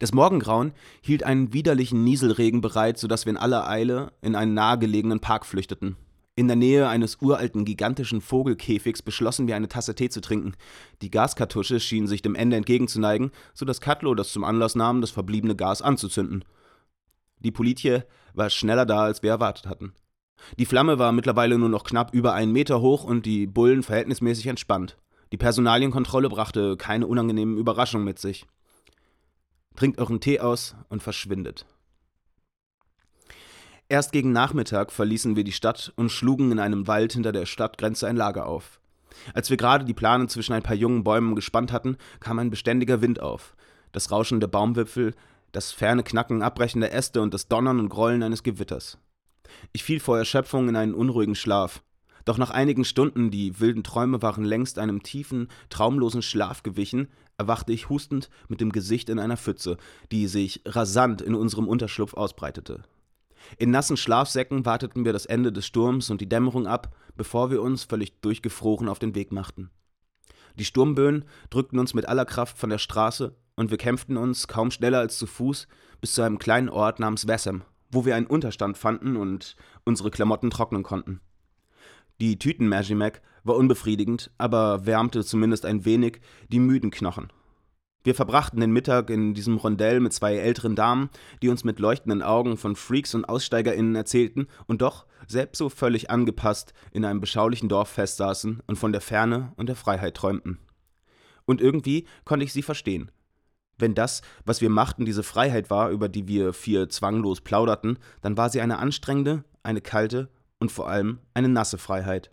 Das 0.00 0.14
Morgengrauen 0.14 0.72
hielt 1.02 1.24
einen 1.24 1.52
widerlichen 1.52 2.02
Nieselregen 2.02 2.62
bereit, 2.62 2.98
sodass 2.98 3.26
wir 3.26 3.30
in 3.30 3.36
aller 3.36 3.68
Eile 3.68 4.12
in 4.22 4.34
einen 4.34 4.54
nahegelegenen 4.54 5.20
Park 5.20 5.44
flüchteten. 5.44 5.96
In 6.36 6.46
der 6.46 6.56
Nähe 6.56 6.88
eines 6.88 7.18
uralten, 7.20 7.66
gigantischen 7.66 8.22
Vogelkäfigs 8.22 9.02
beschlossen 9.02 9.46
wir 9.46 9.56
eine 9.56 9.68
Tasse 9.68 9.94
Tee 9.94 10.08
zu 10.08 10.22
trinken. 10.22 10.54
Die 11.02 11.10
Gaskartusche 11.10 11.80
schien 11.80 12.06
sich 12.06 12.22
dem 12.22 12.34
Ende 12.34 12.56
entgegenzuneigen, 12.56 13.30
sodass 13.52 13.82
Katlo 13.82 14.14
das 14.14 14.32
zum 14.32 14.42
Anlass 14.42 14.74
nahm, 14.74 15.02
das 15.02 15.10
verbliebene 15.10 15.54
Gas 15.54 15.82
anzuzünden. 15.82 16.46
Die 17.40 17.50
Politje 17.50 18.06
war 18.32 18.48
schneller 18.48 18.86
da, 18.86 19.02
als 19.02 19.22
wir 19.22 19.30
erwartet 19.30 19.66
hatten. 19.66 19.92
Die 20.58 20.64
Flamme 20.64 20.98
war 20.98 21.12
mittlerweile 21.12 21.58
nur 21.58 21.68
noch 21.68 21.84
knapp 21.84 22.14
über 22.14 22.32
einen 22.32 22.52
Meter 22.52 22.80
hoch 22.80 23.04
und 23.04 23.26
die 23.26 23.46
Bullen 23.46 23.82
verhältnismäßig 23.82 24.46
entspannt. 24.46 24.96
Die 25.32 25.36
Personalienkontrolle 25.36 26.30
brachte 26.30 26.78
keine 26.78 27.06
unangenehmen 27.06 27.58
Überraschungen 27.58 28.06
mit 28.06 28.18
sich 28.18 28.46
trinkt 29.80 29.98
euren 29.98 30.20
Tee 30.20 30.40
aus 30.40 30.74
und 30.90 31.02
verschwindet. 31.02 31.64
Erst 33.88 34.12
gegen 34.12 34.30
Nachmittag 34.30 34.92
verließen 34.92 35.36
wir 35.36 35.44
die 35.44 35.52
Stadt 35.52 35.90
und 35.96 36.10
schlugen 36.10 36.52
in 36.52 36.58
einem 36.58 36.86
Wald 36.86 37.14
hinter 37.14 37.32
der 37.32 37.46
Stadtgrenze 37.46 38.06
ein 38.06 38.18
Lager 38.18 38.44
auf. 38.44 38.78
Als 39.32 39.48
wir 39.48 39.56
gerade 39.56 39.86
die 39.86 39.94
Plane 39.94 40.26
zwischen 40.26 40.52
ein 40.52 40.62
paar 40.62 40.76
jungen 40.76 41.02
Bäumen 41.02 41.34
gespannt 41.34 41.72
hatten, 41.72 41.96
kam 42.20 42.38
ein 42.38 42.50
beständiger 42.50 43.00
Wind 43.00 43.20
auf. 43.20 43.56
Das 43.90 44.10
Rauschen 44.10 44.38
der 44.38 44.48
Baumwipfel, 44.48 45.14
das 45.50 45.72
ferne 45.72 46.02
Knacken 46.02 46.42
abbrechender 46.42 46.92
Äste 46.92 47.22
und 47.22 47.32
das 47.32 47.48
Donnern 47.48 47.80
und 47.80 47.88
Grollen 47.88 48.22
eines 48.22 48.42
Gewitters. 48.42 48.98
Ich 49.72 49.82
fiel 49.82 49.98
vor 49.98 50.18
Erschöpfung 50.18 50.68
in 50.68 50.76
einen 50.76 50.92
unruhigen 50.92 51.34
Schlaf. 51.34 51.82
Doch 52.30 52.38
nach 52.38 52.50
einigen 52.50 52.84
Stunden, 52.84 53.32
die 53.32 53.58
wilden 53.58 53.82
Träume 53.82 54.22
waren 54.22 54.44
längst 54.44 54.78
einem 54.78 55.02
tiefen, 55.02 55.48
traumlosen 55.68 56.22
Schlaf 56.22 56.62
gewichen, 56.62 57.08
erwachte 57.38 57.72
ich 57.72 57.88
hustend 57.88 58.30
mit 58.46 58.60
dem 58.60 58.70
Gesicht 58.70 59.08
in 59.08 59.18
einer 59.18 59.36
Pfütze, 59.36 59.78
die 60.12 60.28
sich 60.28 60.62
rasant 60.64 61.22
in 61.22 61.34
unserem 61.34 61.66
Unterschlupf 61.66 62.14
ausbreitete. 62.14 62.84
In 63.58 63.72
nassen 63.72 63.96
Schlafsäcken 63.96 64.64
warteten 64.64 65.04
wir 65.04 65.12
das 65.12 65.26
Ende 65.26 65.50
des 65.50 65.66
Sturms 65.66 66.08
und 66.08 66.20
die 66.20 66.28
Dämmerung 66.28 66.68
ab, 66.68 66.94
bevor 67.16 67.50
wir 67.50 67.62
uns 67.62 67.82
völlig 67.82 68.20
durchgefroren 68.20 68.88
auf 68.88 69.00
den 69.00 69.16
Weg 69.16 69.32
machten. 69.32 69.70
Die 70.54 70.64
Sturmböen 70.64 71.24
drückten 71.50 71.80
uns 71.80 71.94
mit 71.94 72.06
aller 72.06 72.26
Kraft 72.26 72.58
von 72.58 72.70
der 72.70 72.78
Straße 72.78 73.34
und 73.56 73.72
wir 73.72 73.76
kämpften 73.76 74.16
uns, 74.16 74.46
kaum 74.46 74.70
schneller 74.70 75.00
als 75.00 75.18
zu 75.18 75.26
Fuß, 75.26 75.66
bis 76.00 76.12
zu 76.12 76.22
einem 76.22 76.38
kleinen 76.38 76.68
Ort 76.68 77.00
namens 77.00 77.26
Wessem, 77.26 77.62
wo 77.90 78.04
wir 78.04 78.14
einen 78.14 78.28
Unterstand 78.28 78.78
fanden 78.78 79.16
und 79.16 79.56
unsere 79.82 80.12
Klamotten 80.12 80.50
trocknen 80.50 80.84
konnten. 80.84 81.20
Die 82.20 82.38
Tüten-Magimac 82.38 83.22
war 83.44 83.56
unbefriedigend, 83.56 84.30
aber 84.36 84.84
wärmte 84.84 85.24
zumindest 85.24 85.64
ein 85.64 85.86
wenig 85.86 86.20
die 86.48 86.60
müden 86.60 86.90
Knochen. 86.90 87.32
Wir 88.04 88.14
verbrachten 88.14 88.60
den 88.60 88.72
Mittag 88.72 89.08
in 89.08 89.32
diesem 89.32 89.56
Rondell 89.56 90.00
mit 90.00 90.12
zwei 90.12 90.36
älteren 90.36 90.76
Damen, 90.76 91.08
die 91.42 91.48
uns 91.48 91.64
mit 91.64 91.80
leuchtenden 91.80 92.22
Augen 92.22 92.58
von 92.58 92.76
Freaks 92.76 93.14
und 93.14 93.26
AussteigerInnen 93.26 93.94
erzählten 93.94 94.48
und 94.66 94.82
doch, 94.82 95.06
selbst 95.28 95.58
so 95.58 95.70
völlig 95.70 96.10
angepasst, 96.10 96.74
in 96.92 97.04
einem 97.04 97.20
beschaulichen 97.20 97.68
Dorf 97.68 97.88
festsaßen 97.88 98.62
und 98.66 98.76
von 98.76 98.92
der 98.92 99.00
Ferne 99.00 99.52
und 99.56 99.68
der 99.68 99.76
Freiheit 99.76 100.14
träumten. 100.14 100.58
Und 101.46 101.60
irgendwie 101.60 102.06
konnte 102.24 102.44
ich 102.44 102.52
sie 102.52 102.62
verstehen. 102.62 103.10
Wenn 103.78 103.94
das, 103.94 104.20
was 104.44 104.60
wir 104.60 104.70
machten, 104.70 105.06
diese 105.06 105.22
Freiheit 105.22 105.70
war, 105.70 105.90
über 105.90 106.10
die 106.10 106.28
wir 106.28 106.52
vier 106.52 106.90
zwanglos 106.90 107.40
plauderten, 107.40 107.98
dann 108.20 108.36
war 108.36 108.50
sie 108.50 108.60
eine 108.60 108.78
anstrengende, 108.78 109.44
eine 109.62 109.80
kalte 109.80 110.28
und 110.60 110.70
vor 110.70 110.88
allem 110.88 111.18
eine 111.34 111.48
nasse 111.48 111.78
Freiheit. 111.78 112.30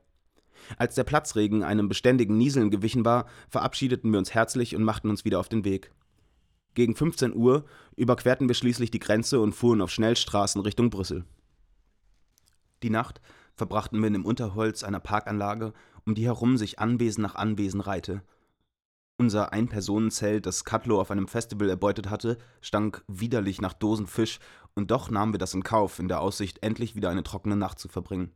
Als 0.78 0.96
der 0.96 1.04
Platzregen 1.04 1.64
einem 1.64 1.88
beständigen 1.88 2.38
Nieseln 2.38 2.70
gewichen 2.70 3.06
war, 3.06 3.26
verabschiedeten 3.50 4.12
wir 4.12 4.20
uns 4.20 4.34
herzlich 4.34 4.76
und 4.76 4.84
machten 4.84 5.10
uns 5.10 5.26
wieder 5.26 5.40
auf 5.40 5.50
den 5.50 5.66
Weg. 5.66 5.92
Gegen 6.76 6.96
15 6.96 7.34
Uhr 7.34 7.66
überquerten 7.96 8.48
wir 8.48 8.54
schließlich 8.54 8.92
die 8.92 9.00
Grenze 9.00 9.40
und 9.40 9.54
fuhren 9.54 9.82
auf 9.82 9.90
Schnellstraßen 9.90 10.62
Richtung 10.62 10.92
Brüssel. 10.92 11.26
Die 12.84 12.92
Nacht 12.92 13.22
verbrachten 13.56 14.00
wir 14.00 14.08
in 14.08 14.14
dem 14.14 14.26
Unterholz 14.26 14.84
einer 14.84 15.00
Parkanlage, 15.00 15.74
um 16.06 16.14
die 16.14 16.26
herum 16.26 16.58
sich 16.58 16.78
Anwesen 16.78 17.24
nach 17.24 17.36
Anwesen 17.36 17.82
reihte. 17.82 18.22
Unser 19.20 19.52
Ein-Personen-Zelt, 19.52 20.46
das 20.46 20.64
Cutlo 20.64 21.02
auf 21.02 21.10
einem 21.10 21.28
Festival 21.28 21.70
erbeutet 21.70 22.08
hatte, 22.08 22.38
stank 22.62 23.04
widerlich 23.08 23.60
nach 23.62 23.74
Dosenfisch 23.74 24.38
und 24.76 24.92
doch 24.92 25.10
nahmen 25.10 25.34
wir 25.34 25.40
das 25.40 25.56
in 25.56 25.64
Kauf, 25.64 25.98
in 25.98 26.08
der 26.08 26.22
Aussicht, 26.22 26.62
endlich 26.62 26.96
wieder 26.96 27.10
eine 27.10 27.24
trockene 27.24 27.56
Nacht 27.56 27.80
zu 27.80 27.88
verbringen. 27.88 28.32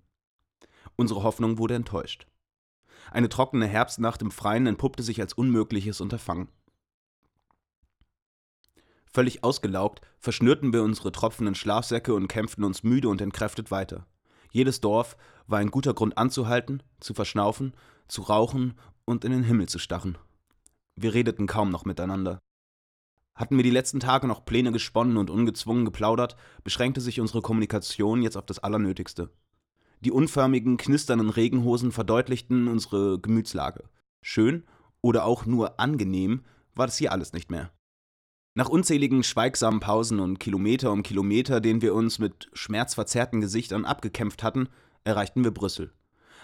Unsere 0.96 1.22
Hoffnung 1.22 1.60
wurde 1.60 1.76
enttäuscht. 1.76 2.26
Eine 3.12 3.30
trockene 3.30 3.68
Herbstnacht 3.68 4.24
im 4.24 4.32
Freien 4.32 4.66
entpuppte 4.66 5.04
sich 5.04 5.22
als 5.22 5.34
unmögliches 5.34 6.02
Unterfangen. 6.02 6.50
Völlig 9.06 9.44
ausgelaugt 9.44 10.02
verschnürten 10.18 10.74
wir 10.74 10.82
unsere 10.82 11.12
tropfenden 11.12 11.54
Schlafsäcke 11.54 12.16
und 12.16 12.28
kämpften 12.28 12.64
uns 12.64 12.82
müde 12.82 13.10
und 13.10 13.22
entkräftet 13.22 13.70
weiter. 13.70 14.08
Jedes 14.50 14.82
Dorf 14.82 15.16
war 15.46 15.60
ein 15.60 15.70
guter 15.70 15.94
Grund 15.94 16.18
anzuhalten, 16.18 16.82
zu 17.00 17.14
verschnaufen, 17.14 17.74
zu 18.08 18.24
rauchen 18.24 18.80
und 19.06 19.26
in 19.26 19.32
den 19.32 19.44
Himmel 19.44 19.70
zu 19.70 19.78
starren. 19.78 20.18
Wir 21.02 21.16
redeten 21.16 21.48
kaum 21.48 21.72
noch 21.72 21.84
miteinander. 21.84 22.44
Hatten 23.34 23.58
wir 23.58 23.64
die 23.64 23.72
letzten 23.72 24.00
Tage 24.00 24.28
noch 24.28 24.46
Pläne 24.46 24.72
gesponnen 24.72 25.18
und 25.18 25.32
ungezwungen 25.32 25.84
geplaudert, 25.84 26.36
beschränkte 26.64 27.02
sich 27.02 27.20
unsere 27.20 27.42
Kommunikation 27.42 28.22
jetzt 28.22 28.38
auf 28.38 28.46
das 28.46 28.60
Allernötigste. 28.60 29.32
Die 30.02 30.12
unförmigen, 30.12 30.78
knisternden 30.78 31.32
Regenhosen 31.32 31.92
verdeutlichten 31.92 32.68
unsere 32.68 33.20
Gemütslage. 33.20 33.86
Schön 34.22 34.64
oder 35.02 35.26
auch 35.26 35.48
nur 35.48 35.80
angenehm 35.80 36.44
war 36.76 36.86
das 36.86 36.98
hier 36.98 37.12
alles 37.12 37.34
nicht 37.34 37.50
mehr. 37.50 37.72
Nach 38.54 38.70
unzähligen 38.70 39.24
schweigsamen 39.24 39.80
Pausen 39.80 40.20
und 40.20 40.40
Kilometer 40.40 40.92
um 40.92 41.02
Kilometer, 41.02 41.62
den 41.62 41.82
wir 41.82 41.96
uns 41.96 42.20
mit 42.20 42.52
schmerzverzerrten 42.54 43.42
Gesichtern 43.42 43.86
abgekämpft 43.86 44.44
hatten, 44.44 44.70
erreichten 45.04 45.44
wir 45.44 45.52
Brüssel. 45.52 45.94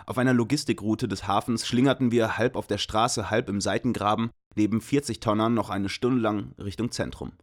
Auf 0.07 0.17
einer 0.17 0.33
Logistikroute 0.33 1.07
des 1.07 1.27
Hafens 1.27 1.67
schlingerten 1.67 2.11
wir 2.11 2.37
halb 2.37 2.55
auf 2.55 2.65
der 2.65 2.77
Straße, 2.77 3.29
halb 3.29 3.49
im 3.49 3.59
Seitengraben, 3.59 4.31
neben 4.57 4.81
40 4.81 5.19
Tonnern 5.19 5.53
noch 5.53 5.69
eine 5.69 5.89
Stunde 5.89 6.21
lang 6.21 6.53
Richtung 6.57 6.91
Zentrum. 6.91 7.33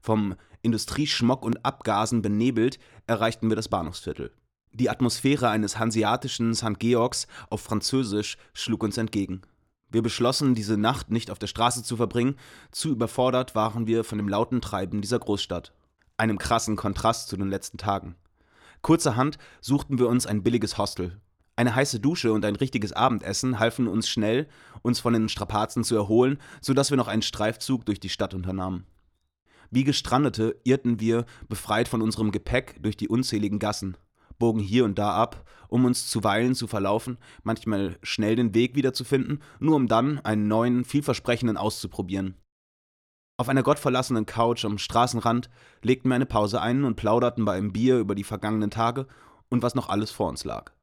Vom 0.00 0.34
Industrieschmock 0.62 1.44
und 1.44 1.64
Abgasen 1.64 2.22
benebelt 2.22 2.78
erreichten 3.06 3.48
wir 3.48 3.56
das 3.56 3.68
Bahnhofsviertel. 3.68 4.32
Die 4.72 4.90
Atmosphäre 4.90 5.48
eines 5.48 5.78
hanseatischen 5.78 6.54
St. 6.54 6.78
Georgs 6.78 7.26
auf 7.48 7.62
Französisch 7.62 8.36
schlug 8.52 8.82
uns 8.82 8.98
entgegen. 8.98 9.42
Wir 9.90 10.02
beschlossen, 10.02 10.54
diese 10.54 10.76
Nacht 10.76 11.10
nicht 11.10 11.30
auf 11.30 11.38
der 11.38 11.46
Straße 11.46 11.82
zu 11.82 11.96
verbringen, 11.96 12.36
zu 12.70 12.90
überfordert 12.90 13.54
waren 13.54 13.86
wir 13.86 14.04
von 14.04 14.18
dem 14.18 14.28
lauten 14.28 14.60
Treiben 14.60 15.00
dieser 15.00 15.18
Großstadt. 15.18 15.72
Einem 16.18 16.36
krassen 16.36 16.76
Kontrast 16.76 17.28
zu 17.28 17.36
den 17.36 17.48
letzten 17.48 17.78
Tagen. 17.78 18.14
Kurzerhand 18.82 19.38
suchten 19.60 19.98
wir 19.98 20.08
uns 20.08 20.26
ein 20.26 20.42
billiges 20.42 20.76
Hostel. 20.76 21.20
Eine 21.58 21.74
heiße 21.74 21.98
Dusche 21.98 22.32
und 22.32 22.44
ein 22.44 22.54
richtiges 22.54 22.92
Abendessen 22.92 23.58
halfen 23.58 23.88
uns 23.88 24.08
schnell, 24.08 24.46
uns 24.82 25.00
von 25.00 25.12
den 25.12 25.28
Strapazen 25.28 25.82
zu 25.82 25.96
erholen, 25.96 26.38
sodass 26.60 26.90
wir 26.90 26.96
noch 26.96 27.08
einen 27.08 27.22
Streifzug 27.22 27.84
durch 27.84 27.98
die 27.98 28.10
Stadt 28.10 28.32
unternahmen. 28.32 28.86
Wie 29.68 29.82
Gestrandete 29.82 30.54
irrten 30.62 31.00
wir, 31.00 31.26
befreit 31.48 31.88
von 31.88 32.00
unserem 32.00 32.30
Gepäck, 32.30 32.80
durch 32.80 32.96
die 32.96 33.08
unzähligen 33.08 33.58
Gassen 33.58 33.96
bogen 34.38 34.60
hier 34.60 34.84
und 34.84 35.00
da 35.00 35.10
ab, 35.16 35.44
um 35.66 35.84
uns 35.84 36.08
zuweilen 36.08 36.54
zu 36.54 36.68
verlaufen, 36.68 37.18
manchmal 37.42 37.98
schnell 38.04 38.36
den 38.36 38.54
Weg 38.54 38.76
wiederzufinden, 38.76 39.42
nur 39.58 39.74
um 39.74 39.88
dann 39.88 40.20
einen 40.20 40.46
neuen, 40.46 40.84
vielversprechenden 40.84 41.56
auszuprobieren. 41.56 42.36
Auf 43.36 43.48
einer 43.48 43.64
gottverlassenen 43.64 44.26
Couch 44.26 44.64
am 44.64 44.78
Straßenrand 44.78 45.50
legten 45.82 46.08
wir 46.08 46.14
eine 46.14 46.26
Pause 46.26 46.62
ein 46.62 46.84
und 46.84 46.94
plauderten 46.94 47.44
bei 47.44 47.54
einem 47.54 47.72
Bier 47.72 47.98
über 47.98 48.14
die 48.14 48.22
vergangenen 48.22 48.70
Tage 48.70 49.08
und 49.48 49.64
was 49.64 49.74
noch 49.74 49.88
alles 49.88 50.12
vor 50.12 50.28
uns 50.28 50.44
lag. 50.44 50.77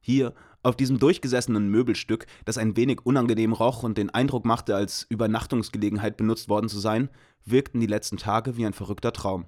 Hier, 0.00 0.34
auf 0.62 0.76
diesem 0.76 0.98
durchgesessenen 0.98 1.68
Möbelstück, 1.68 2.26
das 2.44 2.58
ein 2.58 2.76
wenig 2.76 3.00
unangenehm 3.04 3.52
roch 3.52 3.82
und 3.82 3.96
den 3.96 4.10
Eindruck 4.10 4.44
machte, 4.44 4.74
als 4.74 5.06
Übernachtungsgelegenheit 5.08 6.16
benutzt 6.16 6.48
worden 6.48 6.68
zu 6.68 6.78
sein, 6.78 7.08
wirkten 7.44 7.80
die 7.80 7.86
letzten 7.86 8.16
Tage 8.16 8.56
wie 8.56 8.66
ein 8.66 8.72
verrückter 8.72 9.12
Traum. 9.12 9.46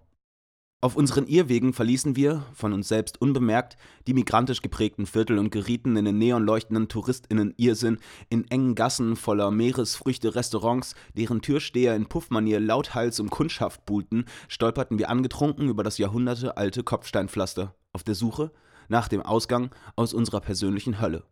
Auf 0.84 0.96
unseren 0.96 1.28
Irrwegen 1.28 1.72
verließen 1.72 2.16
wir, 2.16 2.44
von 2.54 2.72
uns 2.72 2.88
selbst 2.88 3.20
unbemerkt, 3.20 3.76
die 4.08 4.14
migrantisch 4.14 4.62
geprägten 4.62 5.06
Viertel 5.06 5.38
und 5.38 5.52
gerieten 5.52 5.96
in 5.96 6.04
den 6.04 6.18
neonleuchtenden 6.18 6.88
TouristInnen-Irrsinn 6.88 7.98
in 8.30 8.50
engen 8.50 8.74
Gassen 8.74 9.14
voller 9.14 9.52
Meeresfrüchte-Restaurants, 9.52 10.96
deren 11.16 11.40
Türsteher 11.40 11.94
in 11.94 12.06
Puffmanier 12.06 12.58
lauthals 12.58 13.20
um 13.20 13.30
Kundschaft 13.30 13.86
buhlten, 13.86 14.24
stolperten 14.48 14.98
wir 14.98 15.08
angetrunken 15.08 15.68
über 15.68 15.84
das 15.84 15.98
jahrhundertealte 15.98 16.82
Kopfsteinpflaster, 16.82 17.76
auf 17.92 18.02
der 18.02 18.16
Suche 18.16 18.50
nach 18.92 19.08
dem 19.08 19.22
Ausgang 19.22 19.70
aus 19.96 20.14
unserer 20.14 20.40
persönlichen 20.40 21.00
Hölle. 21.00 21.24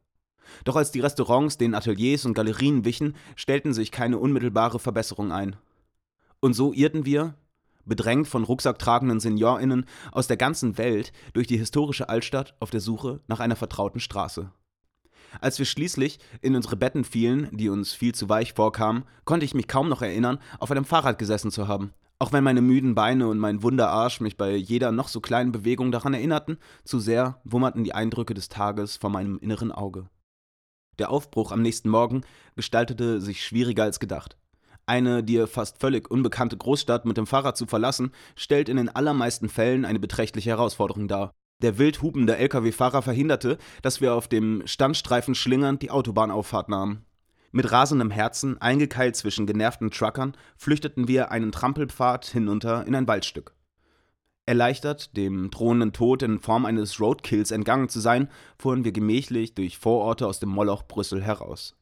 Doch 0.64 0.74
als 0.74 0.90
die 0.90 1.00
Restaurants 1.00 1.58
den 1.58 1.76
Ateliers 1.76 2.24
und 2.24 2.34
Galerien 2.34 2.84
wichen, 2.84 3.14
stellten 3.36 3.72
sich 3.72 3.92
keine 3.92 4.18
unmittelbare 4.18 4.80
Verbesserung 4.80 5.30
ein. 5.30 5.54
Und 6.40 6.54
so 6.54 6.72
irrten 6.72 7.04
wir, 7.06 7.34
bedrängt 7.84 8.26
von 8.26 8.44
rucksacktragenden 8.44 9.20
SeniorInnen 9.20 9.84
aus 10.10 10.26
der 10.26 10.36
ganzen 10.36 10.78
Welt 10.78 11.12
durch 11.34 11.46
die 11.46 11.58
historische 11.58 12.08
Altstadt 12.08 12.56
auf 12.58 12.70
der 12.70 12.80
Suche 12.80 13.20
nach 13.28 13.40
einer 13.40 13.56
vertrauten 13.56 14.00
Straße. 14.00 14.50
Als 15.40 15.58
wir 15.58 15.66
schließlich 15.66 16.18
in 16.40 16.56
unsere 16.56 16.76
Betten 16.76 17.04
fielen, 17.04 17.56
die 17.56 17.68
uns 17.68 17.92
viel 17.92 18.14
zu 18.14 18.28
weich 18.28 18.54
vorkamen, 18.54 19.04
konnte 19.24 19.46
ich 19.46 19.54
mich 19.54 19.68
kaum 19.68 19.88
noch 19.88 20.02
erinnern, 20.02 20.40
auf 20.58 20.70
einem 20.70 20.84
Fahrrad 20.84 21.18
gesessen 21.18 21.52
zu 21.52 21.68
haben. 21.68 21.92
Auch 22.22 22.32
wenn 22.32 22.44
meine 22.44 22.60
müden 22.60 22.94
Beine 22.94 23.28
und 23.28 23.38
mein 23.38 23.62
Wunderarsch 23.62 24.20
mich 24.20 24.36
bei 24.36 24.54
jeder 24.54 24.92
noch 24.92 25.08
so 25.08 25.22
kleinen 25.22 25.52
Bewegung 25.52 25.90
daran 25.90 26.12
erinnerten, 26.12 26.58
zu 26.84 27.00
sehr 27.00 27.40
wummerten 27.44 27.82
die 27.82 27.94
Eindrücke 27.94 28.34
des 28.34 28.50
Tages 28.50 28.98
vor 28.98 29.08
meinem 29.08 29.38
inneren 29.38 29.72
Auge. 29.72 30.10
Der 30.98 31.10
Aufbruch 31.10 31.50
am 31.50 31.62
nächsten 31.62 31.88
Morgen 31.88 32.20
gestaltete 32.56 33.22
sich 33.22 33.42
schwieriger 33.42 33.84
als 33.84 34.00
gedacht. 34.00 34.36
Eine 34.84 35.24
dir 35.24 35.46
fast 35.46 35.80
völlig 35.80 36.10
unbekannte 36.10 36.58
Großstadt 36.58 37.06
mit 37.06 37.16
dem 37.16 37.26
Fahrrad 37.26 37.56
zu 37.56 37.66
verlassen, 37.66 38.12
stellt 38.36 38.68
in 38.68 38.76
den 38.76 38.90
allermeisten 38.90 39.48
Fällen 39.48 39.86
eine 39.86 39.98
beträchtliche 39.98 40.50
Herausforderung 40.50 41.08
dar. 41.08 41.32
Der 41.62 41.78
wild 41.78 42.02
hupende 42.02 42.36
Lkw-Fahrer 42.36 43.00
verhinderte, 43.00 43.56
dass 43.80 44.02
wir 44.02 44.14
auf 44.14 44.28
dem 44.28 44.62
Standstreifen 44.66 45.34
schlingernd 45.34 45.80
die 45.80 45.90
Autobahnauffahrt 45.90 46.68
nahmen. 46.68 47.06
Mit 47.52 47.72
rasendem 47.72 48.10
Herzen, 48.10 48.60
eingekeilt 48.60 49.16
zwischen 49.16 49.46
genervten 49.46 49.90
Truckern, 49.90 50.36
flüchteten 50.56 51.08
wir 51.08 51.32
einen 51.32 51.50
Trampelpfad 51.50 52.26
hinunter 52.26 52.86
in 52.86 52.94
ein 52.94 53.08
Waldstück. 53.08 53.54
Erleichtert, 54.46 55.16
dem 55.16 55.50
drohenden 55.50 55.92
Tod 55.92 56.22
in 56.22 56.38
Form 56.38 56.64
eines 56.64 57.00
Roadkills 57.00 57.50
entgangen 57.50 57.88
zu 57.88 58.00
sein, 58.00 58.28
fuhren 58.58 58.84
wir 58.84 58.92
gemächlich 58.92 59.54
durch 59.54 59.78
Vororte 59.78 60.26
aus 60.26 60.38
dem 60.38 60.48
Moloch 60.48 60.84
Brüssel 60.84 61.22
heraus. 61.22 61.76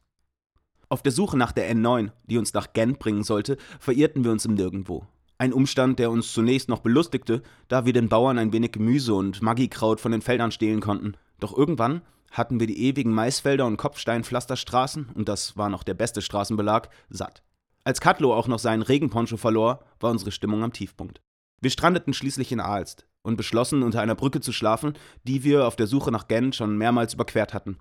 Auf 0.88 1.02
der 1.02 1.12
Suche 1.12 1.36
nach 1.36 1.52
der 1.52 1.70
N9, 1.74 2.12
die 2.24 2.38
uns 2.38 2.54
nach 2.54 2.72
Gent 2.72 2.98
bringen 2.98 3.22
sollte, 3.22 3.58
verirrten 3.78 4.24
wir 4.24 4.32
uns 4.32 4.46
im 4.46 4.54
Nirgendwo. 4.54 5.06
Ein 5.36 5.52
Umstand, 5.52 5.98
der 5.98 6.10
uns 6.10 6.32
zunächst 6.32 6.68
noch 6.68 6.80
belustigte, 6.80 7.42
da 7.68 7.84
wir 7.84 7.92
den 7.92 8.08
Bauern 8.08 8.38
ein 8.38 8.52
wenig 8.52 8.72
Gemüse 8.72 9.14
und 9.14 9.42
Maggikraut 9.42 10.00
von 10.00 10.12
den 10.12 10.22
Feldern 10.22 10.50
stehlen 10.50 10.80
konnten. 10.80 11.14
Doch 11.38 11.56
irgendwann 11.56 12.02
hatten 12.30 12.60
wir 12.60 12.66
die 12.66 12.82
ewigen 12.84 13.12
Maisfelder 13.12 13.66
und 13.66 13.76
Kopfsteinpflasterstraßen, 13.76 15.10
und 15.14 15.28
das 15.28 15.56
war 15.56 15.68
noch 15.68 15.82
der 15.82 15.94
beste 15.94 16.22
Straßenbelag, 16.22 16.88
satt. 17.08 17.42
Als 17.84 18.00
Katlo 18.00 18.34
auch 18.34 18.48
noch 18.48 18.58
seinen 18.58 18.82
Regenponcho 18.82 19.36
verlor, 19.36 19.84
war 20.00 20.10
unsere 20.10 20.32
Stimmung 20.32 20.62
am 20.62 20.72
Tiefpunkt. 20.72 21.20
Wir 21.60 21.70
strandeten 21.70 22.12
schließlich 22.12 22.52
in 22.52 22.60
Aalst 22.60 23.06
und 23.22 23.36
beschlossen, 23.36 23.82
unter 23.82 24.00
einer 24.00 24.14
Brücke 24.14 24.40
zu 24.40 24.52
schlafen, 24.52 24.94
die 25.24 25.42
wir 25.42 25.66
auf 25.66 25.76
der 25.76 25.86
Suche 25.86 26.10
nach 26.10 26.28
Gent 26.28 26.54
schon 26.54 26.76
mehrmals 26.76 27.14
überquert 27.14 27.54
hatten. 27.54 27.78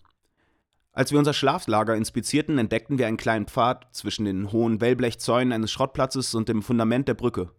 Als 0.94 1.12
wir 1.12 1.20
unser 1.20 1.34
Schlaflager 1.34 1.96
inspizierten, 1.96 2.58
entdeckten 2.58 2.98
wir 2.98 3.06
einen 3.06 3.18
kleinen 3.18 3.46
Pfad 3.46 3.88
zwischen 3.92 4.26
den 4.26 4.52
hohen 4.52 4.82
Wellblechzäunen 4.82 5.54
eines 5.54 5.72
Schrottplatzes 5.72 6.34
und 6.34 6.50
dem 6.50 6.64
Fundament 6.64 7.08
der 7.08 7.14
Brücke. 7.14 7.52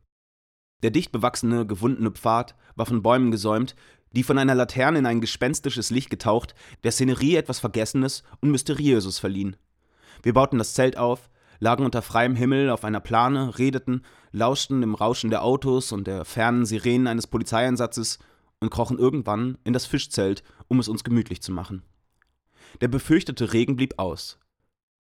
Der 0.83 0.91
dicht 0.91 1.13
bewachsene, 1.13 1.67
gewundene 1.67 2.11
Pfad 2.11 2.57
war 2.75 2.87
von 2.87 3.03
Bäumen 3.03 3.31
gesäumt, 3.31 3.77
die 4.13 4.23
von 4.23 4.39
einer 4.39 4.55
Laterne 4.55 4.99
in 4.99 5.07
ein 5.07 5.21
gespenstisches 5.21 5.91
Licht 5.91 6.11
getaucht, 6.11 6.55
der 6.85 6.93
Szenerie 6.93 7.37
etwas 7.37 7.59
Vergessenes 7.61 8.23
und 8.41 8.51
Mysteriöses 8.51 9.19
verliehen. 9.19 9.57
Wir 10.23 10.35
bauten 10.35 10.59
das 10.59 10.75
Zelt 10.75 10.97
auf, 10.97 11.31
lagen 11.61 11.85
unter 11.85 12.03
freiem 12.03 12.37
Himmel 12.37 12.71
auf 12.71 12.85
einer 12.85 13.01
Plane, 13.01 13.59
redeten, 13.59 14.03
lauschten 14.33 14.81
dem 14.81 14.95
Rauschen 14.95 15.31
der 15.31 15.43
Autos 15.43 15.93
und 15.93 16.07
der 16.07 16.25
fernen 16.25 16.67
Sirenen 16.67 17.07
eines 17.07 17.27
Polizeieinsatzes 17.27 18.19
und 18.61 18.71
krochen 18.71 18.99
irgendwann 18.99 19.59
in 19.65 19.73
das 19.73 19.87
Fischzelt, 19.87 20.43
um 20.69 20.81
es 20.81 20.89
uns 20.89 21.05
gemütlich 21.05 21.43
zu 21.43 21.53
machen. 21.53 21.83
Der 22.81 22.89
befürchtete 22.89 23.53
Regen 23.53 23.77
blieb 23.77 23.95
aus. 23.99 24.39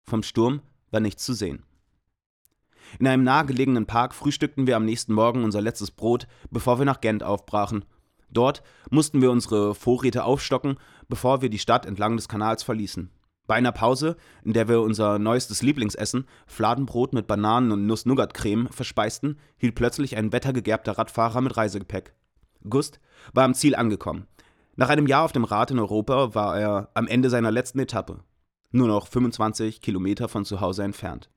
Vom 0.03 0.23
Sturm 0.23 0.61
war 0.91 0.99
nichts 0.99 1.23
zu 1.25 1.33
sehen. 1.33 1.63
In 2.99 3.07
einem 3.07 3.23
nahegelegenen 3.23 3.85
Park 3.85 4.15
frühstückten 4.15 4.67
wir 4.67 4.77
am 4.77 4.85
nächsten 4.85 5.13
Morgen 5.13 5.43
unser 5.43 5.61
letztes 5.61 5.91
Brot, 5.91 6.27
bevor 6.49 6.79
wir 6.79 6.85
nach 6.85 7.01
Gent 7.01 7.23
aufbrachen. 7.23 7.83
Dort 8.29 8.61
mussten 8.89 9.21
wir 9.21 9.31
unsere 9.31 9.73
Vorräte 9.75 10.23
aufstocken, 10.23 10.77
bevor 11.07 11.41
wir 11.41 11.49
die 11.49 11.59
Stadt 11.59 11.85
entlang 11.85 12.17
des 12.17 12.27
Kanals 12.27 12.63
verließen. 12.63 13.09
Bei 13.47 13.55
einer 13.55 13.71
Pause, 13.71 14.17
in 14.43 14.51
der 14.51 14.67
wir 14.67 14.81
unser 14.81 15.19
neuestes 15.19 15.61
Lieblingsessen, 15.61 16.27
Fladenbrot 16.47 17.13
mit 17.13 17.27
Bananen 17.27 17.71
und 17.71 17.85
Nuss-Nougat-Creme, 17.85 18.67
verspeisten, 18.69 19.39
hielt 19.55 19.75
plötzlich 19.75 20.17
ein 20.17 20.33
wettergegerbter 20.33 20.97
Radfahrer 20.97 21.39
mit 21.39 21.55
Reisegepäck. 21.55 22.13
Gust 22.69 22.99
war 23.33 23.45
am 23.45 23.53
Ziel 23.53 23.75
angekommen. 23.75 24.27
Nach 24.75 24.89
einem 24.89 25.07
Jahr 25.07 25.23
auf 25.23 25.31
dem 25.31 25.45
Rad 25.45 25.71
in 25.71 25.79
Europa 25.79 26.35
war 26.35 26.59
er 26.59 26.89
am 26.93 27.07
Ende 27.07 27.29
seiner 27.29 27.49
letzten 27.49 27.79
Etappe, 27.79 28.19
nur 28.71 28.87
noch 28.87 29.07
25 29.07 29.81
Kilometer 29.81 30.27
von 30.27 30.43
zu 30.43 30.59
Hause 30.59 30.83
entfernt. 30.83 31.29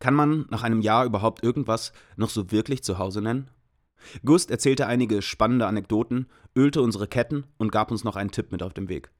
Kann 0.00 0.14
man 0.14 0.46
nach 0.50 0.64
einem 0.64 0.80
Jahr 0.80 1.04
überhaupt 1.04 1.42
irgendwas 1.42 1.92
noch 2.16 2.30
so 2.30 2.50
wirklich 2.50 2.82
zu 2.82 2.98
Hause 2.98 3.22
nennen? 3.22 3.50
Gust 4.24 4.50
erzählte 4.50 4.86
einige 4.86 5.22
spannende 5.22 5.66
Anekdoten, 5.66 6.26
ölte 6.56 6.82
unsere 6.82 7.08
Ketten 7.08 7.44
und 7.58 7.72
gab 7.72 7.90
uns 7.90 8.04
noch 8.04 8.16
einen 8.16 8.30
Tipp 8.30 8.52
mit 8.52 8.62
auf 8.62 8.74
dem 8.74 8.88
Weg. 8.88 9.10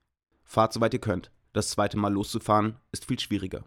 Fahrt 0.45 0.73
soweit 0.73 0.95
ihr 0.95 1.01
könnt. 1.01 1.31
Das 1.53 1.71
zweite 1.71 1.97
Mal 1.97 2.13
loszufahren 2.13 2.77
ist 2.93 3.05
viel 3.05 3.19
schwieriger. 3.19 3.65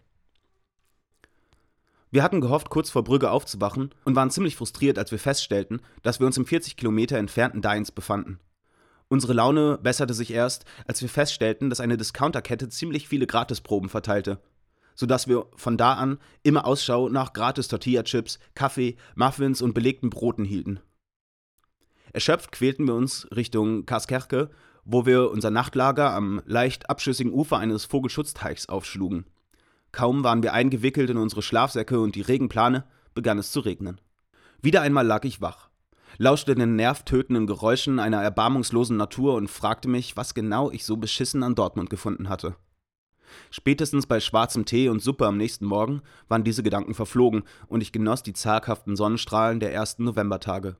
Wir 2.13 2.23
hatten 2.23 2.41
gehofft, 2.41 2.69
kurz 2.69 2.89
vor 2.89 3.03
Brügge 3.03 3.31
aufzuwachen 3.31 3.95
und 4.03 4.15
waren 4.15 4.29
ziemlich 4.29 4.57
frustriert, 4.57 4.99
als 4.99 5.11
wir 5.11 5.19
feststellten, 5.19 5.81
dass 6.01 6.19
wir 6.19 6.27
uns 6.27 6.37
im 6.37 6.45
40 6.45 6.75
Kilometer 6.75 7.17
entfernten 7.17 7.61
Dains 7.61 7.91
befanden. 7.91 8.39
Unsere 9.07 9.33
Laune 9.33 9.77
besserte 9.77 10.13
sich 10.13 10.31
erst, 10.31 10.65
als 10.87 11.01
wir 11.01 11.09
feststellten, 11.09 11.69
dass 11.69 11.79
eine 11.79 11.97
Discounterkette 11.97 12.69
ziemlich 12.69 13.07
viele 13.07 13.27
Gratisproben 13.27 13.89
verteilte, 13.89 14.41
sodass 14.93 15.27
wir 15.27 15.47
von 15.55 15.77
da 15.77 15.93
an 15.93 16.17
immer 16.43 16.65
Ausschau 16.65 17.07
nach 17.09 17.31
Gratis-Tortilla-Chips, 17.33 18.39
Kaffee, 18.55 18.97
Muffins 19.15 19.61
und 19.61 19.73
belegten 19.73 20.09
Broten 20.09 20.45
hielten. 20.45 20.81
Erschöpft 22.13 22.51
quälten 22.51 22.87
wir 22.87 22.95
uns 22.95 23.27
Richtung 23.35 23.85
Kaskerke, 23.85 24.49
wo 24.83 25.05
wir 25.05 25.31
unser 25.31 25.51
Nachtlager 25.51 26.13
am 26.13 26.41
leicht 26.45 26.89
abschüssigen 26.89 27.31
Ufer 27.31 27.57
eines 27.57 27.85
Vogelschutzteichs 27.85 28.67
aufschlugen. 28.67 29.25
Kaum 29.91 30.23
waren 30.23 30.43
wir 30.43 30.53
eingewickelt 30.53 31.09
in 31.09 31.17
unsere 31.17 31.41
Schlafsäcke 31.41 31.99
und 31.99 32.15
die 32.15 32.21
Regenplane, 32.21 32.85
begann 33.13 33.37
es 33.37 33.51
zu 33.51 33.59
regnen. 33.59 33.99
Wieder 34.61 34.81
einmal 34.81 35.05
lag 35.05 35.25
ich 35.25 35.41
wach, 35.41 35.69
lauschte 36.17 36.55
den 36.55 36.75
nervtötenden 36.75 37.47
Geräuschen 37.47 37.99
einer 37.99 38.21
erbarmungslosen 38.21 38.95
Natur 38.95 39.35
und 39.35 39.49
fragte 39.49 39.89
mich, 39.89 40.15
was 40.15 40.33
genau 40.33 40.71
ich 40.71 40.85
so 40.85 40.97
beschissen 40.97 41.43
an 41.43 41.55
Dortmund 41.55 41.89
gefunden 41.89 42.29
hatte. 42.29 42.55
Spätestens 43.49 44.07
bei 44.07 44.19
schwarzem 44.19 44.65
Tee 44.65 44.89
und 44.89 45.01
Suppe 45.01 45.25
am 45.25 45.37
nächsten 45.37 45.65
Morgen 45.65 46.01
waren 46.27 46.43
diese 46.43 46.63
Gedanken 46.63 46.93
verflogen 46.93 47.43
und 47.67 47.81
ich 47.81 47.91
genoss 47.91 48.23
die 48.23 48.33
zaghaften 48.33 48.95
Sonnenstrahlen 48.95 49.59
der 49.59 49.73
ersten 49.73 50.03
Novembertage. 50.03 50.75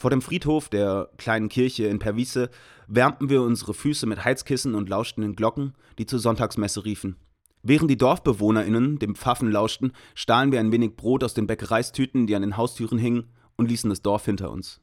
Vor 0.00 0.08
dem 0.08 0.22
Friedhof 0.22 0.70
der 0.70 1.10
kleinen 1.18 1.50
Kirche 1.50 1.86
in 1.86 1.98
Pervise 1.98 2.48
wärmten 2.86 3.28
wir 3.28 3.42
unsere 3.42 3.74
Füße 3.74 4.06
mit 4.06 4.24
Heizkissen 4.24 4.74
und 4.74 4.88
lauschten 4.88 5.20
den 5.20 5.36
Glocken, 5.36 5.74
die 5.98 6.06
zur 6.06 6.18
Sonntagsmesse 6.18 6.86
riefen. 6.86 7.16
Während 7.62 7.90
die 7.90 7.98
DorfbewohnerInnen 7.98 8.98
dem 8.98 9.14
Pfaffen 9.14 9.52
lauschten, 9.52 9.92
stahlen 10.14 10.52
wir 10.52 10.60
ein 10.60 10.72
wenig 10.72 10.96
Brot 10.96 11.22
aus 11.22 11.34
den 11.34 11.46
Bäckereistüten, 11.46 12.26
die 12.26 12.34
an 12.34 12.40
den 12.40 12.56
Haustüren 12.56 12.96
hingen, 12.96 13.24
und 13.56 13.68
ließen 13.68 13.90
das 13.90 14.00
Dorf 14.00 14.24
hinter 14.24 14.50
uns. 14.50 14.80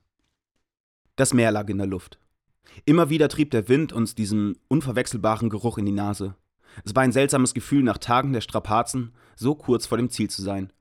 Das 1.16 1.34
Meer 1.34 1.52
lag 1.52 1.68
in 1.68 1.80
der 1.80 1.88
Luft. 1.88 2.20
Immer 2.86 3.10
wieder 3.10 3.28
trieb 3.28 3.50
der 3.50 3.68
Wind 3.70 3.94
uns 3.94 4.14
diesen 4.14 4.60
unverwechselbaren 4.68 5.50
Geruch 5.50 5.80
in 5.80 5.88
die 5.88 5.92
Nase. 5.92 6.36
Es 6.86 6.96
war 6.96 7.02
ein 7.02 7.12
seltsames 7.12 7.56
Gefühl, 7.56 7.82
nach 7.82 7.98
Tagen 7.98 8.34
der 8.34 8.42
Strapazen 8.42 9.16
so 9.36 9.56
kurz 9.56 9.88
vor 9.88 9.98
dem 9.98 10.12
Ziel 10.12 10.30
zu 10.30 10.44
sein. 10.44 10.72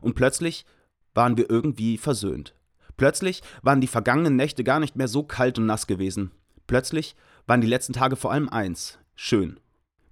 Und 0.00 0.14
plötzlich 0.14 0.64
waren 1.12 1.36
wir 1.36 1.50
irgendwie 1.50 1.98
versöhnt. 1.98 2.54
Plötzlich 2.96 3.42
waren 3.62 3.80
die 3.80 3.86
vergangenen 3.86 4.36
Nächte 4.36 4.64
gar 4.64 4.80
nicht 4.80 4.96
mehr 4.96 5.08
so 5.08 5.22
kalt 5.22 5.58
und 5.58 5.66
nass 5.66 5.86
gewesen. 5.86 6.30
Plötzlich 6.66 7.16
waren 7.46 7.60
die 7.60 7.66
letzten 7.66 7.92
Tage 7.92 8.16
vor 8.16 8.32
allem 8.32 8.48
eins, 8.48 8.98
schön. 9.14 9.60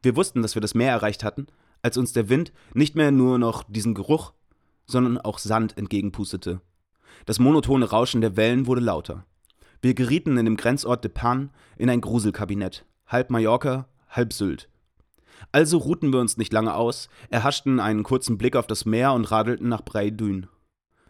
Wir 0.03 0.17
wussten, 0.17 0.43
dass 0.43 0.55
wir 0.55 0.63
das 0.63 0.75
Meer 0.75 0.91
erreicht 0.91 1.25
hatten, 1.25 1.47
als 1.81 1.97
uns 1.97 2.13
der 2.13 2.29
Wind 2.29 2.53
nicht 2.75 2.95
mehr 2.97 3.11
nur 3.11 3.39
noch 3.39 3.65
diesen 3.65 3.95
Geruch, 3.95 4.33
sondern 4.87 5.19
auch 5.19 5.39
Sand 5.39 5.79
entgegenpustete. 5.79 6.61
Das 7.25 7.39
monotone 7.39 7.89
Rauschen 7.89 8.21
der 8.21 8.37
Wellen 8.37 8.67
wurde 8.67 8.81
lauter. 8.81 9.25
Wir 9.81 9.95
gerieten 9.95 10.37
in 10.37 10.45
dem 10.45 10.57
Grenzort 10.57 11.05
de 11.05 11.11
Pan 11.11 11.51
in 11.77 11.89
ein 11.89 12.01
Gruselkabinett, 12.01 12.85
halb 13.07 13.31
Mallorca, 13.31 13.89
halb 14.09 14.33
Sylt. 14.33 14.69
Also 15.51 15.79
ruhten 15.79 16.13
wir 16.13 16.21
uns 16.21 16.37
nicht 16.37 16.53
lange 16.53 16.75
aus, 16.75 17.09
erhaschten 17.31 17.81
einen 17.81 18.03
kurzen 18.05 18.39
Blick 18.39 18.55
auf 18.55 18.67
das 18.67 18.85
Meer 18.85 19.13
und 19.13 19.31
radelten 19.31 19.69
nach 19.69 19.83
Breidün. 19.83 20.47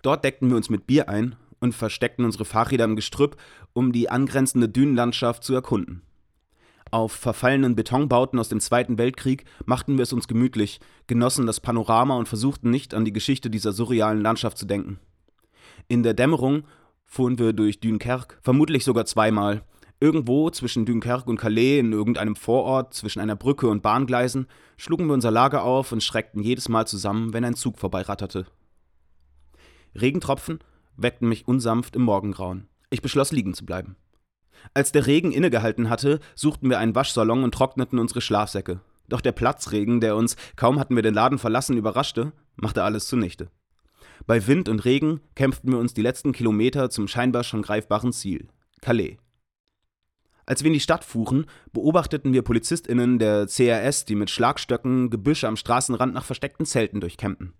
Dort 0.00 0.24
deckten 0.24 0.48
wir 0.48 0.56
uns 0.56 0.70
mit 0.70 0.86
Bier 0.86 1.08
ein 1.08 1.36
und 1.62 1.74
versteckten 1.74 2.24
unsere 2.24 2.44
Fahrräder 2.44 2.84
im 2.84 2.96
Gestrüpp, 2.96 3.36
um 3.72 3.92
die 3.92 4.10
angrenzende 4.10 4.68
Dünenlandschaft 4.68 5.44
zu 5.44 5.54
erkunden. 5.54 6.02
Auf 6.90 7.12
verfallenen 7.12 7.74
Betonbauten 7.74 8.38
aus 8.38 8.50
dem 8.50 8.60
Zweiten 8.60 8.98
Weltkrieg 8.98 9.44
machten 9.64 9.96
wir 9.96 10.02
es 10.02 10.12
uns 10.12 10.28
gemütlich, 10.28 10.80
genossen 11.06 11.46
das 11.46 11.60
Panorama 11.60 12.16
und 12.16 12.28
versuchten 12.28 12.68
nicht 12.70 12.92
an 12.92 13.06
die 13.06 13.14
Geschichte 13.14 13.48
dieser 13.48 13.72
surrealen 13.72 14.20
Landschaft 14.20 14.58
zu 14.58 14.66
denken. 14.66 14.98
In 15.88 16.02
der 16.02 16.12
Dämmerung 16.12 16.64
fuhren 17.06 17.38
wir 17.38 17.54
durch 17.54 17.80
Dunkerque, 17.80 18.36
vermutlich 18.42 18.84
sogar 18.84 19.06
zweimal. 19.06 19.62
Irgendwo 20.00 20.50
zwischen 20.50 20.84
Dunkerque 20.84 21.30
und 21.30 21.38
Calais, 21.38 21.78
in 21.78 21.92
irgendeinem 21.92 22.36
Vorort, 22.36 22.92
zwischen 22.92 23.20
einer 23.20 23.36
Brücke 23.36 23.68
und 23.68 23.82
Bahngleisen, 23.82 24.46
schlugen 24.76 25.06
wir 25.06 25.14
unser 25.14 25.30
Lager 25.30 25.62
auf 25.62 25.92
und 25.92 26.02
schreckten 26.02 26.42
jedes 26.42 26.68
Mal 26.68 26.86
zusammen, 26.86 27.32
wenn 27.32 27.44
ein 27.44 27.54
Zug 27.54 27.78
vorbeiratterte. 27.78 28.46
Regentropfen 29.94 30.58
weckten 30.96 31.28
mich 31.28 31.48
unsanft 31.48 31.96
im 31.96 32.02
Morgengrauen. 32.02 32.68
Ich 32.90 33.02
beschloss, 33.02 33.32
liegen 33.32 33.54
zu 33.54 33.64
bleiben. 33.64 33.96
Als 34.74 34.92
der 34.92 35.06
Regen 35.06 35.32
innegehalten 35.32 35.88
hatte, 35.88 36.20
suchten 36.34 36.70
wir 36.70 36.78
einen 36.78 36.94
Waschsalon 36.94 37.44
und 37.44 37.54
trockneten 37.54 37.98
unsere 37.98 38.20
Schlafsäcke. 38.20 38.80
Doch 39.08 39.20
der 39.20 39.32
Platzregen, 39.32 40.00
der 40.00 40.16
uns, 40.16 40.36
kaum 40.56 40.78
hatten 40.78 40.94
wir 40.94 41.02
den 41.02 41.14
Laden 41.14 41.38
verlassen, 41.38 41.76
überraschte, 41.76 42.32
machte 42.56 42.84
alles 42.84 43.06
zunichte. 43.06 43.50
Bei 44.26 44.46
Wind 44.46 44.68
und 44.68 44.84
Regen 44.84 45.20
kämpften 45.34 45.72
wir 45.72 45.78
uns 45.78 45.94
die 45.94 46.02
letzten 46.02 46.32
Kilometer 46.32 46.90
zum 46.90 47.08
scheinbar 47.08 47.44
schon 47.44 47.62
greifbaren 47.62 48.12
Ziel, 48.12 48.48
Calais. 48.80 49.18
Als 50.46 50.62
wir 50.62 50.68
in 50.68 50.74
die 50.74 50.80
Stadt 50.80 51.04
fuhren, 51.04 51.46
beobachteten 51.72 52.32
wir 52.32 52.42
PolizistInnen 52.42 53.18
der 53.18 53.46
CRS, 53.46 54.04
die 54.04 54.16
mit 54.16 54.30
Schlagstöcken 54.30 55.10
Gebüsche 55.10 55.48
am 55.48 55.56
Straßenrand 55.56 56.14
nach 56.14 56.24
versteckten 56.24 56.66
Zelten 56.66 57.00
durchkämmten. 57.00 57.54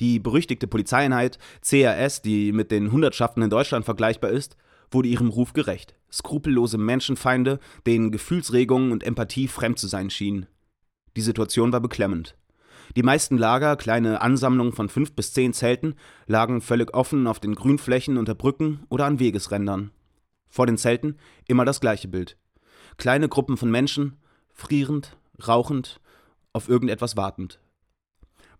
Die 0.00 0.18
berüchtigte 0.18 0.66
Polizeieinheit 0.66 1.38
CRS, 1.60 2.22
die 2.22 2.52
mit 2.52 2.70
den 2.70 2.92
Hundertschaften 2.92 3.42
in 3.42 3.50
Deutschland 3.50 3.84
vergleichbar 3.84 4.30
ist, 4.30 4.56
wurde 4.90 5.08
ihrem 5.08 5.28
Ruf 5.28 5.52
gerecht. 5.52 5.94
Skrupellose 6.10 6.78
Menschenfeinde, 6.78 7.58
denen 7.86 8.10
Gefühlsregungen 8.10 8.92
und 8.92 9.04
Empathie 9.04 9.48
fremd 9.48 9.78
zu 9.78 9.86
sein 9.86 10.10
schienen. 10.10 10.46
Die 11.16 11.22
Situation 11.22 11.72
war 11.72 11.80
beklemmend. 11.80 12.36
Die 12.96 13.02
meisten 13.02 13.38
Lager, 13.38 13.76
kleine 13.76 14.20
Ansammlungen 14.20 14.72
von 14.72 14.88
fünf 14.88 15.12
bis 15.12 15.32
zehn 15.32 15.52
Zelten, 15.52 15.94
lagen 16.26 16.60
völlig 16.60 16.92
offen 16.94 17.26
auf 17.26 17.40
den 17.40 17.54
Grünflächen 17.54 18.18
unter 18.18 18.34
Brücken 18.34 18.84
oder 18.90 19.06
an 19.06 19.18
Wegesrändern. 19.18 19.92
Vor 20.48 20.66
den 20.66 20.76
Zelten 20.76 21.16
immer 21.48 21.64
das 21.64 21.80
gleiche 21.80 22.08
Bild. 22.08 22.36
Kleine 22.98 23.28
Gruppen 23.28 23.56
von 23.56 23.70
Menschen, 23.70 24.18
frierend, 24.52 25.16
rauchend, 25.46 26.00
auf 26.52 26.68
irgendetwas 26.68 27.16
wartend. 27.16 27.61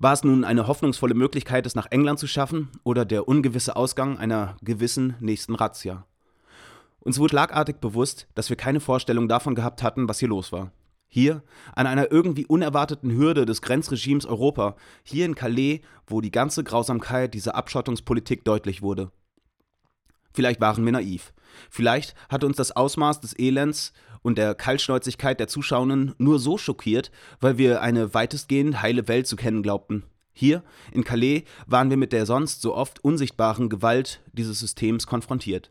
War 0.03 0.15
es 0.15 0.25
nun 0.25 0.43
eine 0.43 0.67
hoffnungsvolle 0.67 1.15
Möglichkeit, 1.15 1.65
es 1.65 1.77
nach 1.77 1.87
England 1.93 2.19
zu 2.19 2.27
schaffen, 2.27 2.71
oder 2.83 3.05
der 3.05 3.29
ungewisse 3.29 3.77
Ausgang 3.77 4.19
einer 4.19 4.57
gewissen 4.61 5.15
nächsten 5.21 5.55
Razzia? 5.55 6.07
Uns 6.99 7.21
wurde 7.21 7.31
schlagartig 7.31 7.77
bewusst, 7.77 8.27
dass 8.35 8.49
wir 8.49 8.57
keine 8.57 8.81
Vorstellung 8.81 9.29
davon 9.29 9.55
gehabt 9.55 9.85
hatten, 9.85 10.09
was 10.09 10.19
hier 10.19 10.27
los 10.27 10.51
war. 10.51 10.73
Hier, 11.07 11.45
an 11.77 11.87
einer 11.87 12.11
irgendwie 12.11 12.47
unerwarteten 12.47 13.13
Hürde 13.13 13.47
des 13.47 13.63
Grenzregimes 13.63 14.27
Europa, 14.27 14.75
hier 15.05 15.25
in 15.25 15.37
Calais, 15.37 15.83
wo 16.09 16.21
die 16.21 16.33
ganze 16.33 16.65
Grausamkeit 16.65 17.33
dieser 17.33 17.55
Abschottungspolitik 17.55 18.45
deutlich 18.45 18.83
wurde. 18.83 19.13
Vielleicht 20.33 20.61
waren 20.61 20.85
wir 20.85 20.91
naiv. 20.91 21.33
Vielleicht 21.71 22.17
hatte 22.29 22.47
uns 22.47 22.57
das 22.57 22.75
Ausmaß 22.75 23.21
des 23.21 23.39
Elends 23.39 23.93
und 24.23 24.39
der 24.39 24.55
Kaltschnäuzigkeit 24.55 25.39
der 25.39 25.49
Zuschauenden 25.49 26.15
nur 26.19 26.39
so 26.39 26.59
schockiert, 26.59 27.11
weil 27.41 27.59
wir 27.59 27.83
eine 27.83 28.15
weitestgehend 28.15 28.81
heile 28.81 29.09
Welt 29.09 29.27
zu 29.27 29.37
kennen 29.37 29.63
glaubten. 29.63 30.05
Hier, 30.33 30.63
in 30.93 31.05
Calais, 31.05 31.45
waren 31.67 31.91
wir 31.91 31.97
mit 31.97 32.13
der 32.13 32.25
sonst 32.25 32.63
so 32.63 32.75
oft 32.75 33.05
unsichtbaren 33.05 33.69
Gewalt 33.69 34.21
dieses 34.33 34.61
Systems 34.61 35.07
konfrontiert. 35.07 35.71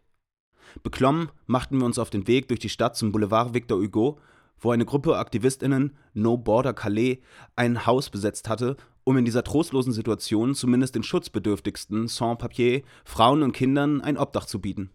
Beklommen 0.83 1.29
machten 1.47 1.79
wir 1.79 1.85
uns 1.85 1.99
auf 1.99 2.09
den 2.09 2.27
Weg 2.27 2.47
durch 2.47 2.59
die 2.59 2.69
Stadt 2.69 2.95
zum 2.95 3.11
Boulevard 3.11 3.53
Victor 3.53 3.79
Hugo, 3.79 4.19
wo 4.59 4.71
eine 4.71 4.85
Gruppe 4.85 5.17
AktivistInnen 5.17 5.97
No 6.13 6.37
Border 6.37 6.73
Calais 6.73 7.17
ein 7.55 7.85
Haus 7.85 8.09
besetzt 8.09 8.47
hatte, 8.47 8.77
um 9.03 9.17
in 9.17 9.25
dieser 9.25 9.43
trostlosen 9.43 9.93
Situation 9.93 10.53
zumindest 10.53 10.93
den 10.93 11.03
Schutzbedürftigsten 11.03 12.07
Sans-Papier, 12.07 12.83
Frauen 13.03 13.41
und 13.41 13.53
Kindern 13.53 14.01
ein 14.01 14.17
Obdach 14.17 14.45
zu 14.45 14.61
bieten. 14.61 14.91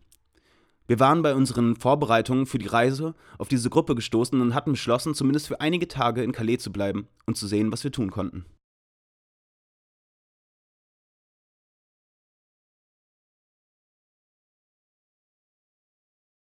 Wir 0.88 1.00
waren 1.00 1.22
bei 1.22 1.34
unseren 1.34 1.76
Vorbereitungen 1.76 2.46
für 2.46 2.58
die 2.58 2.66
Reise 2.66 3.14
auf 3.38 3.48
diese 3.48 3.70
Gruppe 3.70 3.94
gestoßen 3.94 4.40
und 4.40 4.54
hatten 4.54 4.72
beschlossen, 4.72 5.14
zumindest 5.14 5.48
für 5.48 5.60
einige 5.60 5.88
Tage 5.88 6.22
in 6.22 6.32
Calais 6.32 6.58
zu 6.58 6.70
bleiben 6.70 7.08
und 7.26 7.36
zu 7.36 7.46
sehen, 7.46 7.72
was 7.72 7.82
wir 7.82 7.90
tun 7.90 8.10
konnten. 8.10 8.44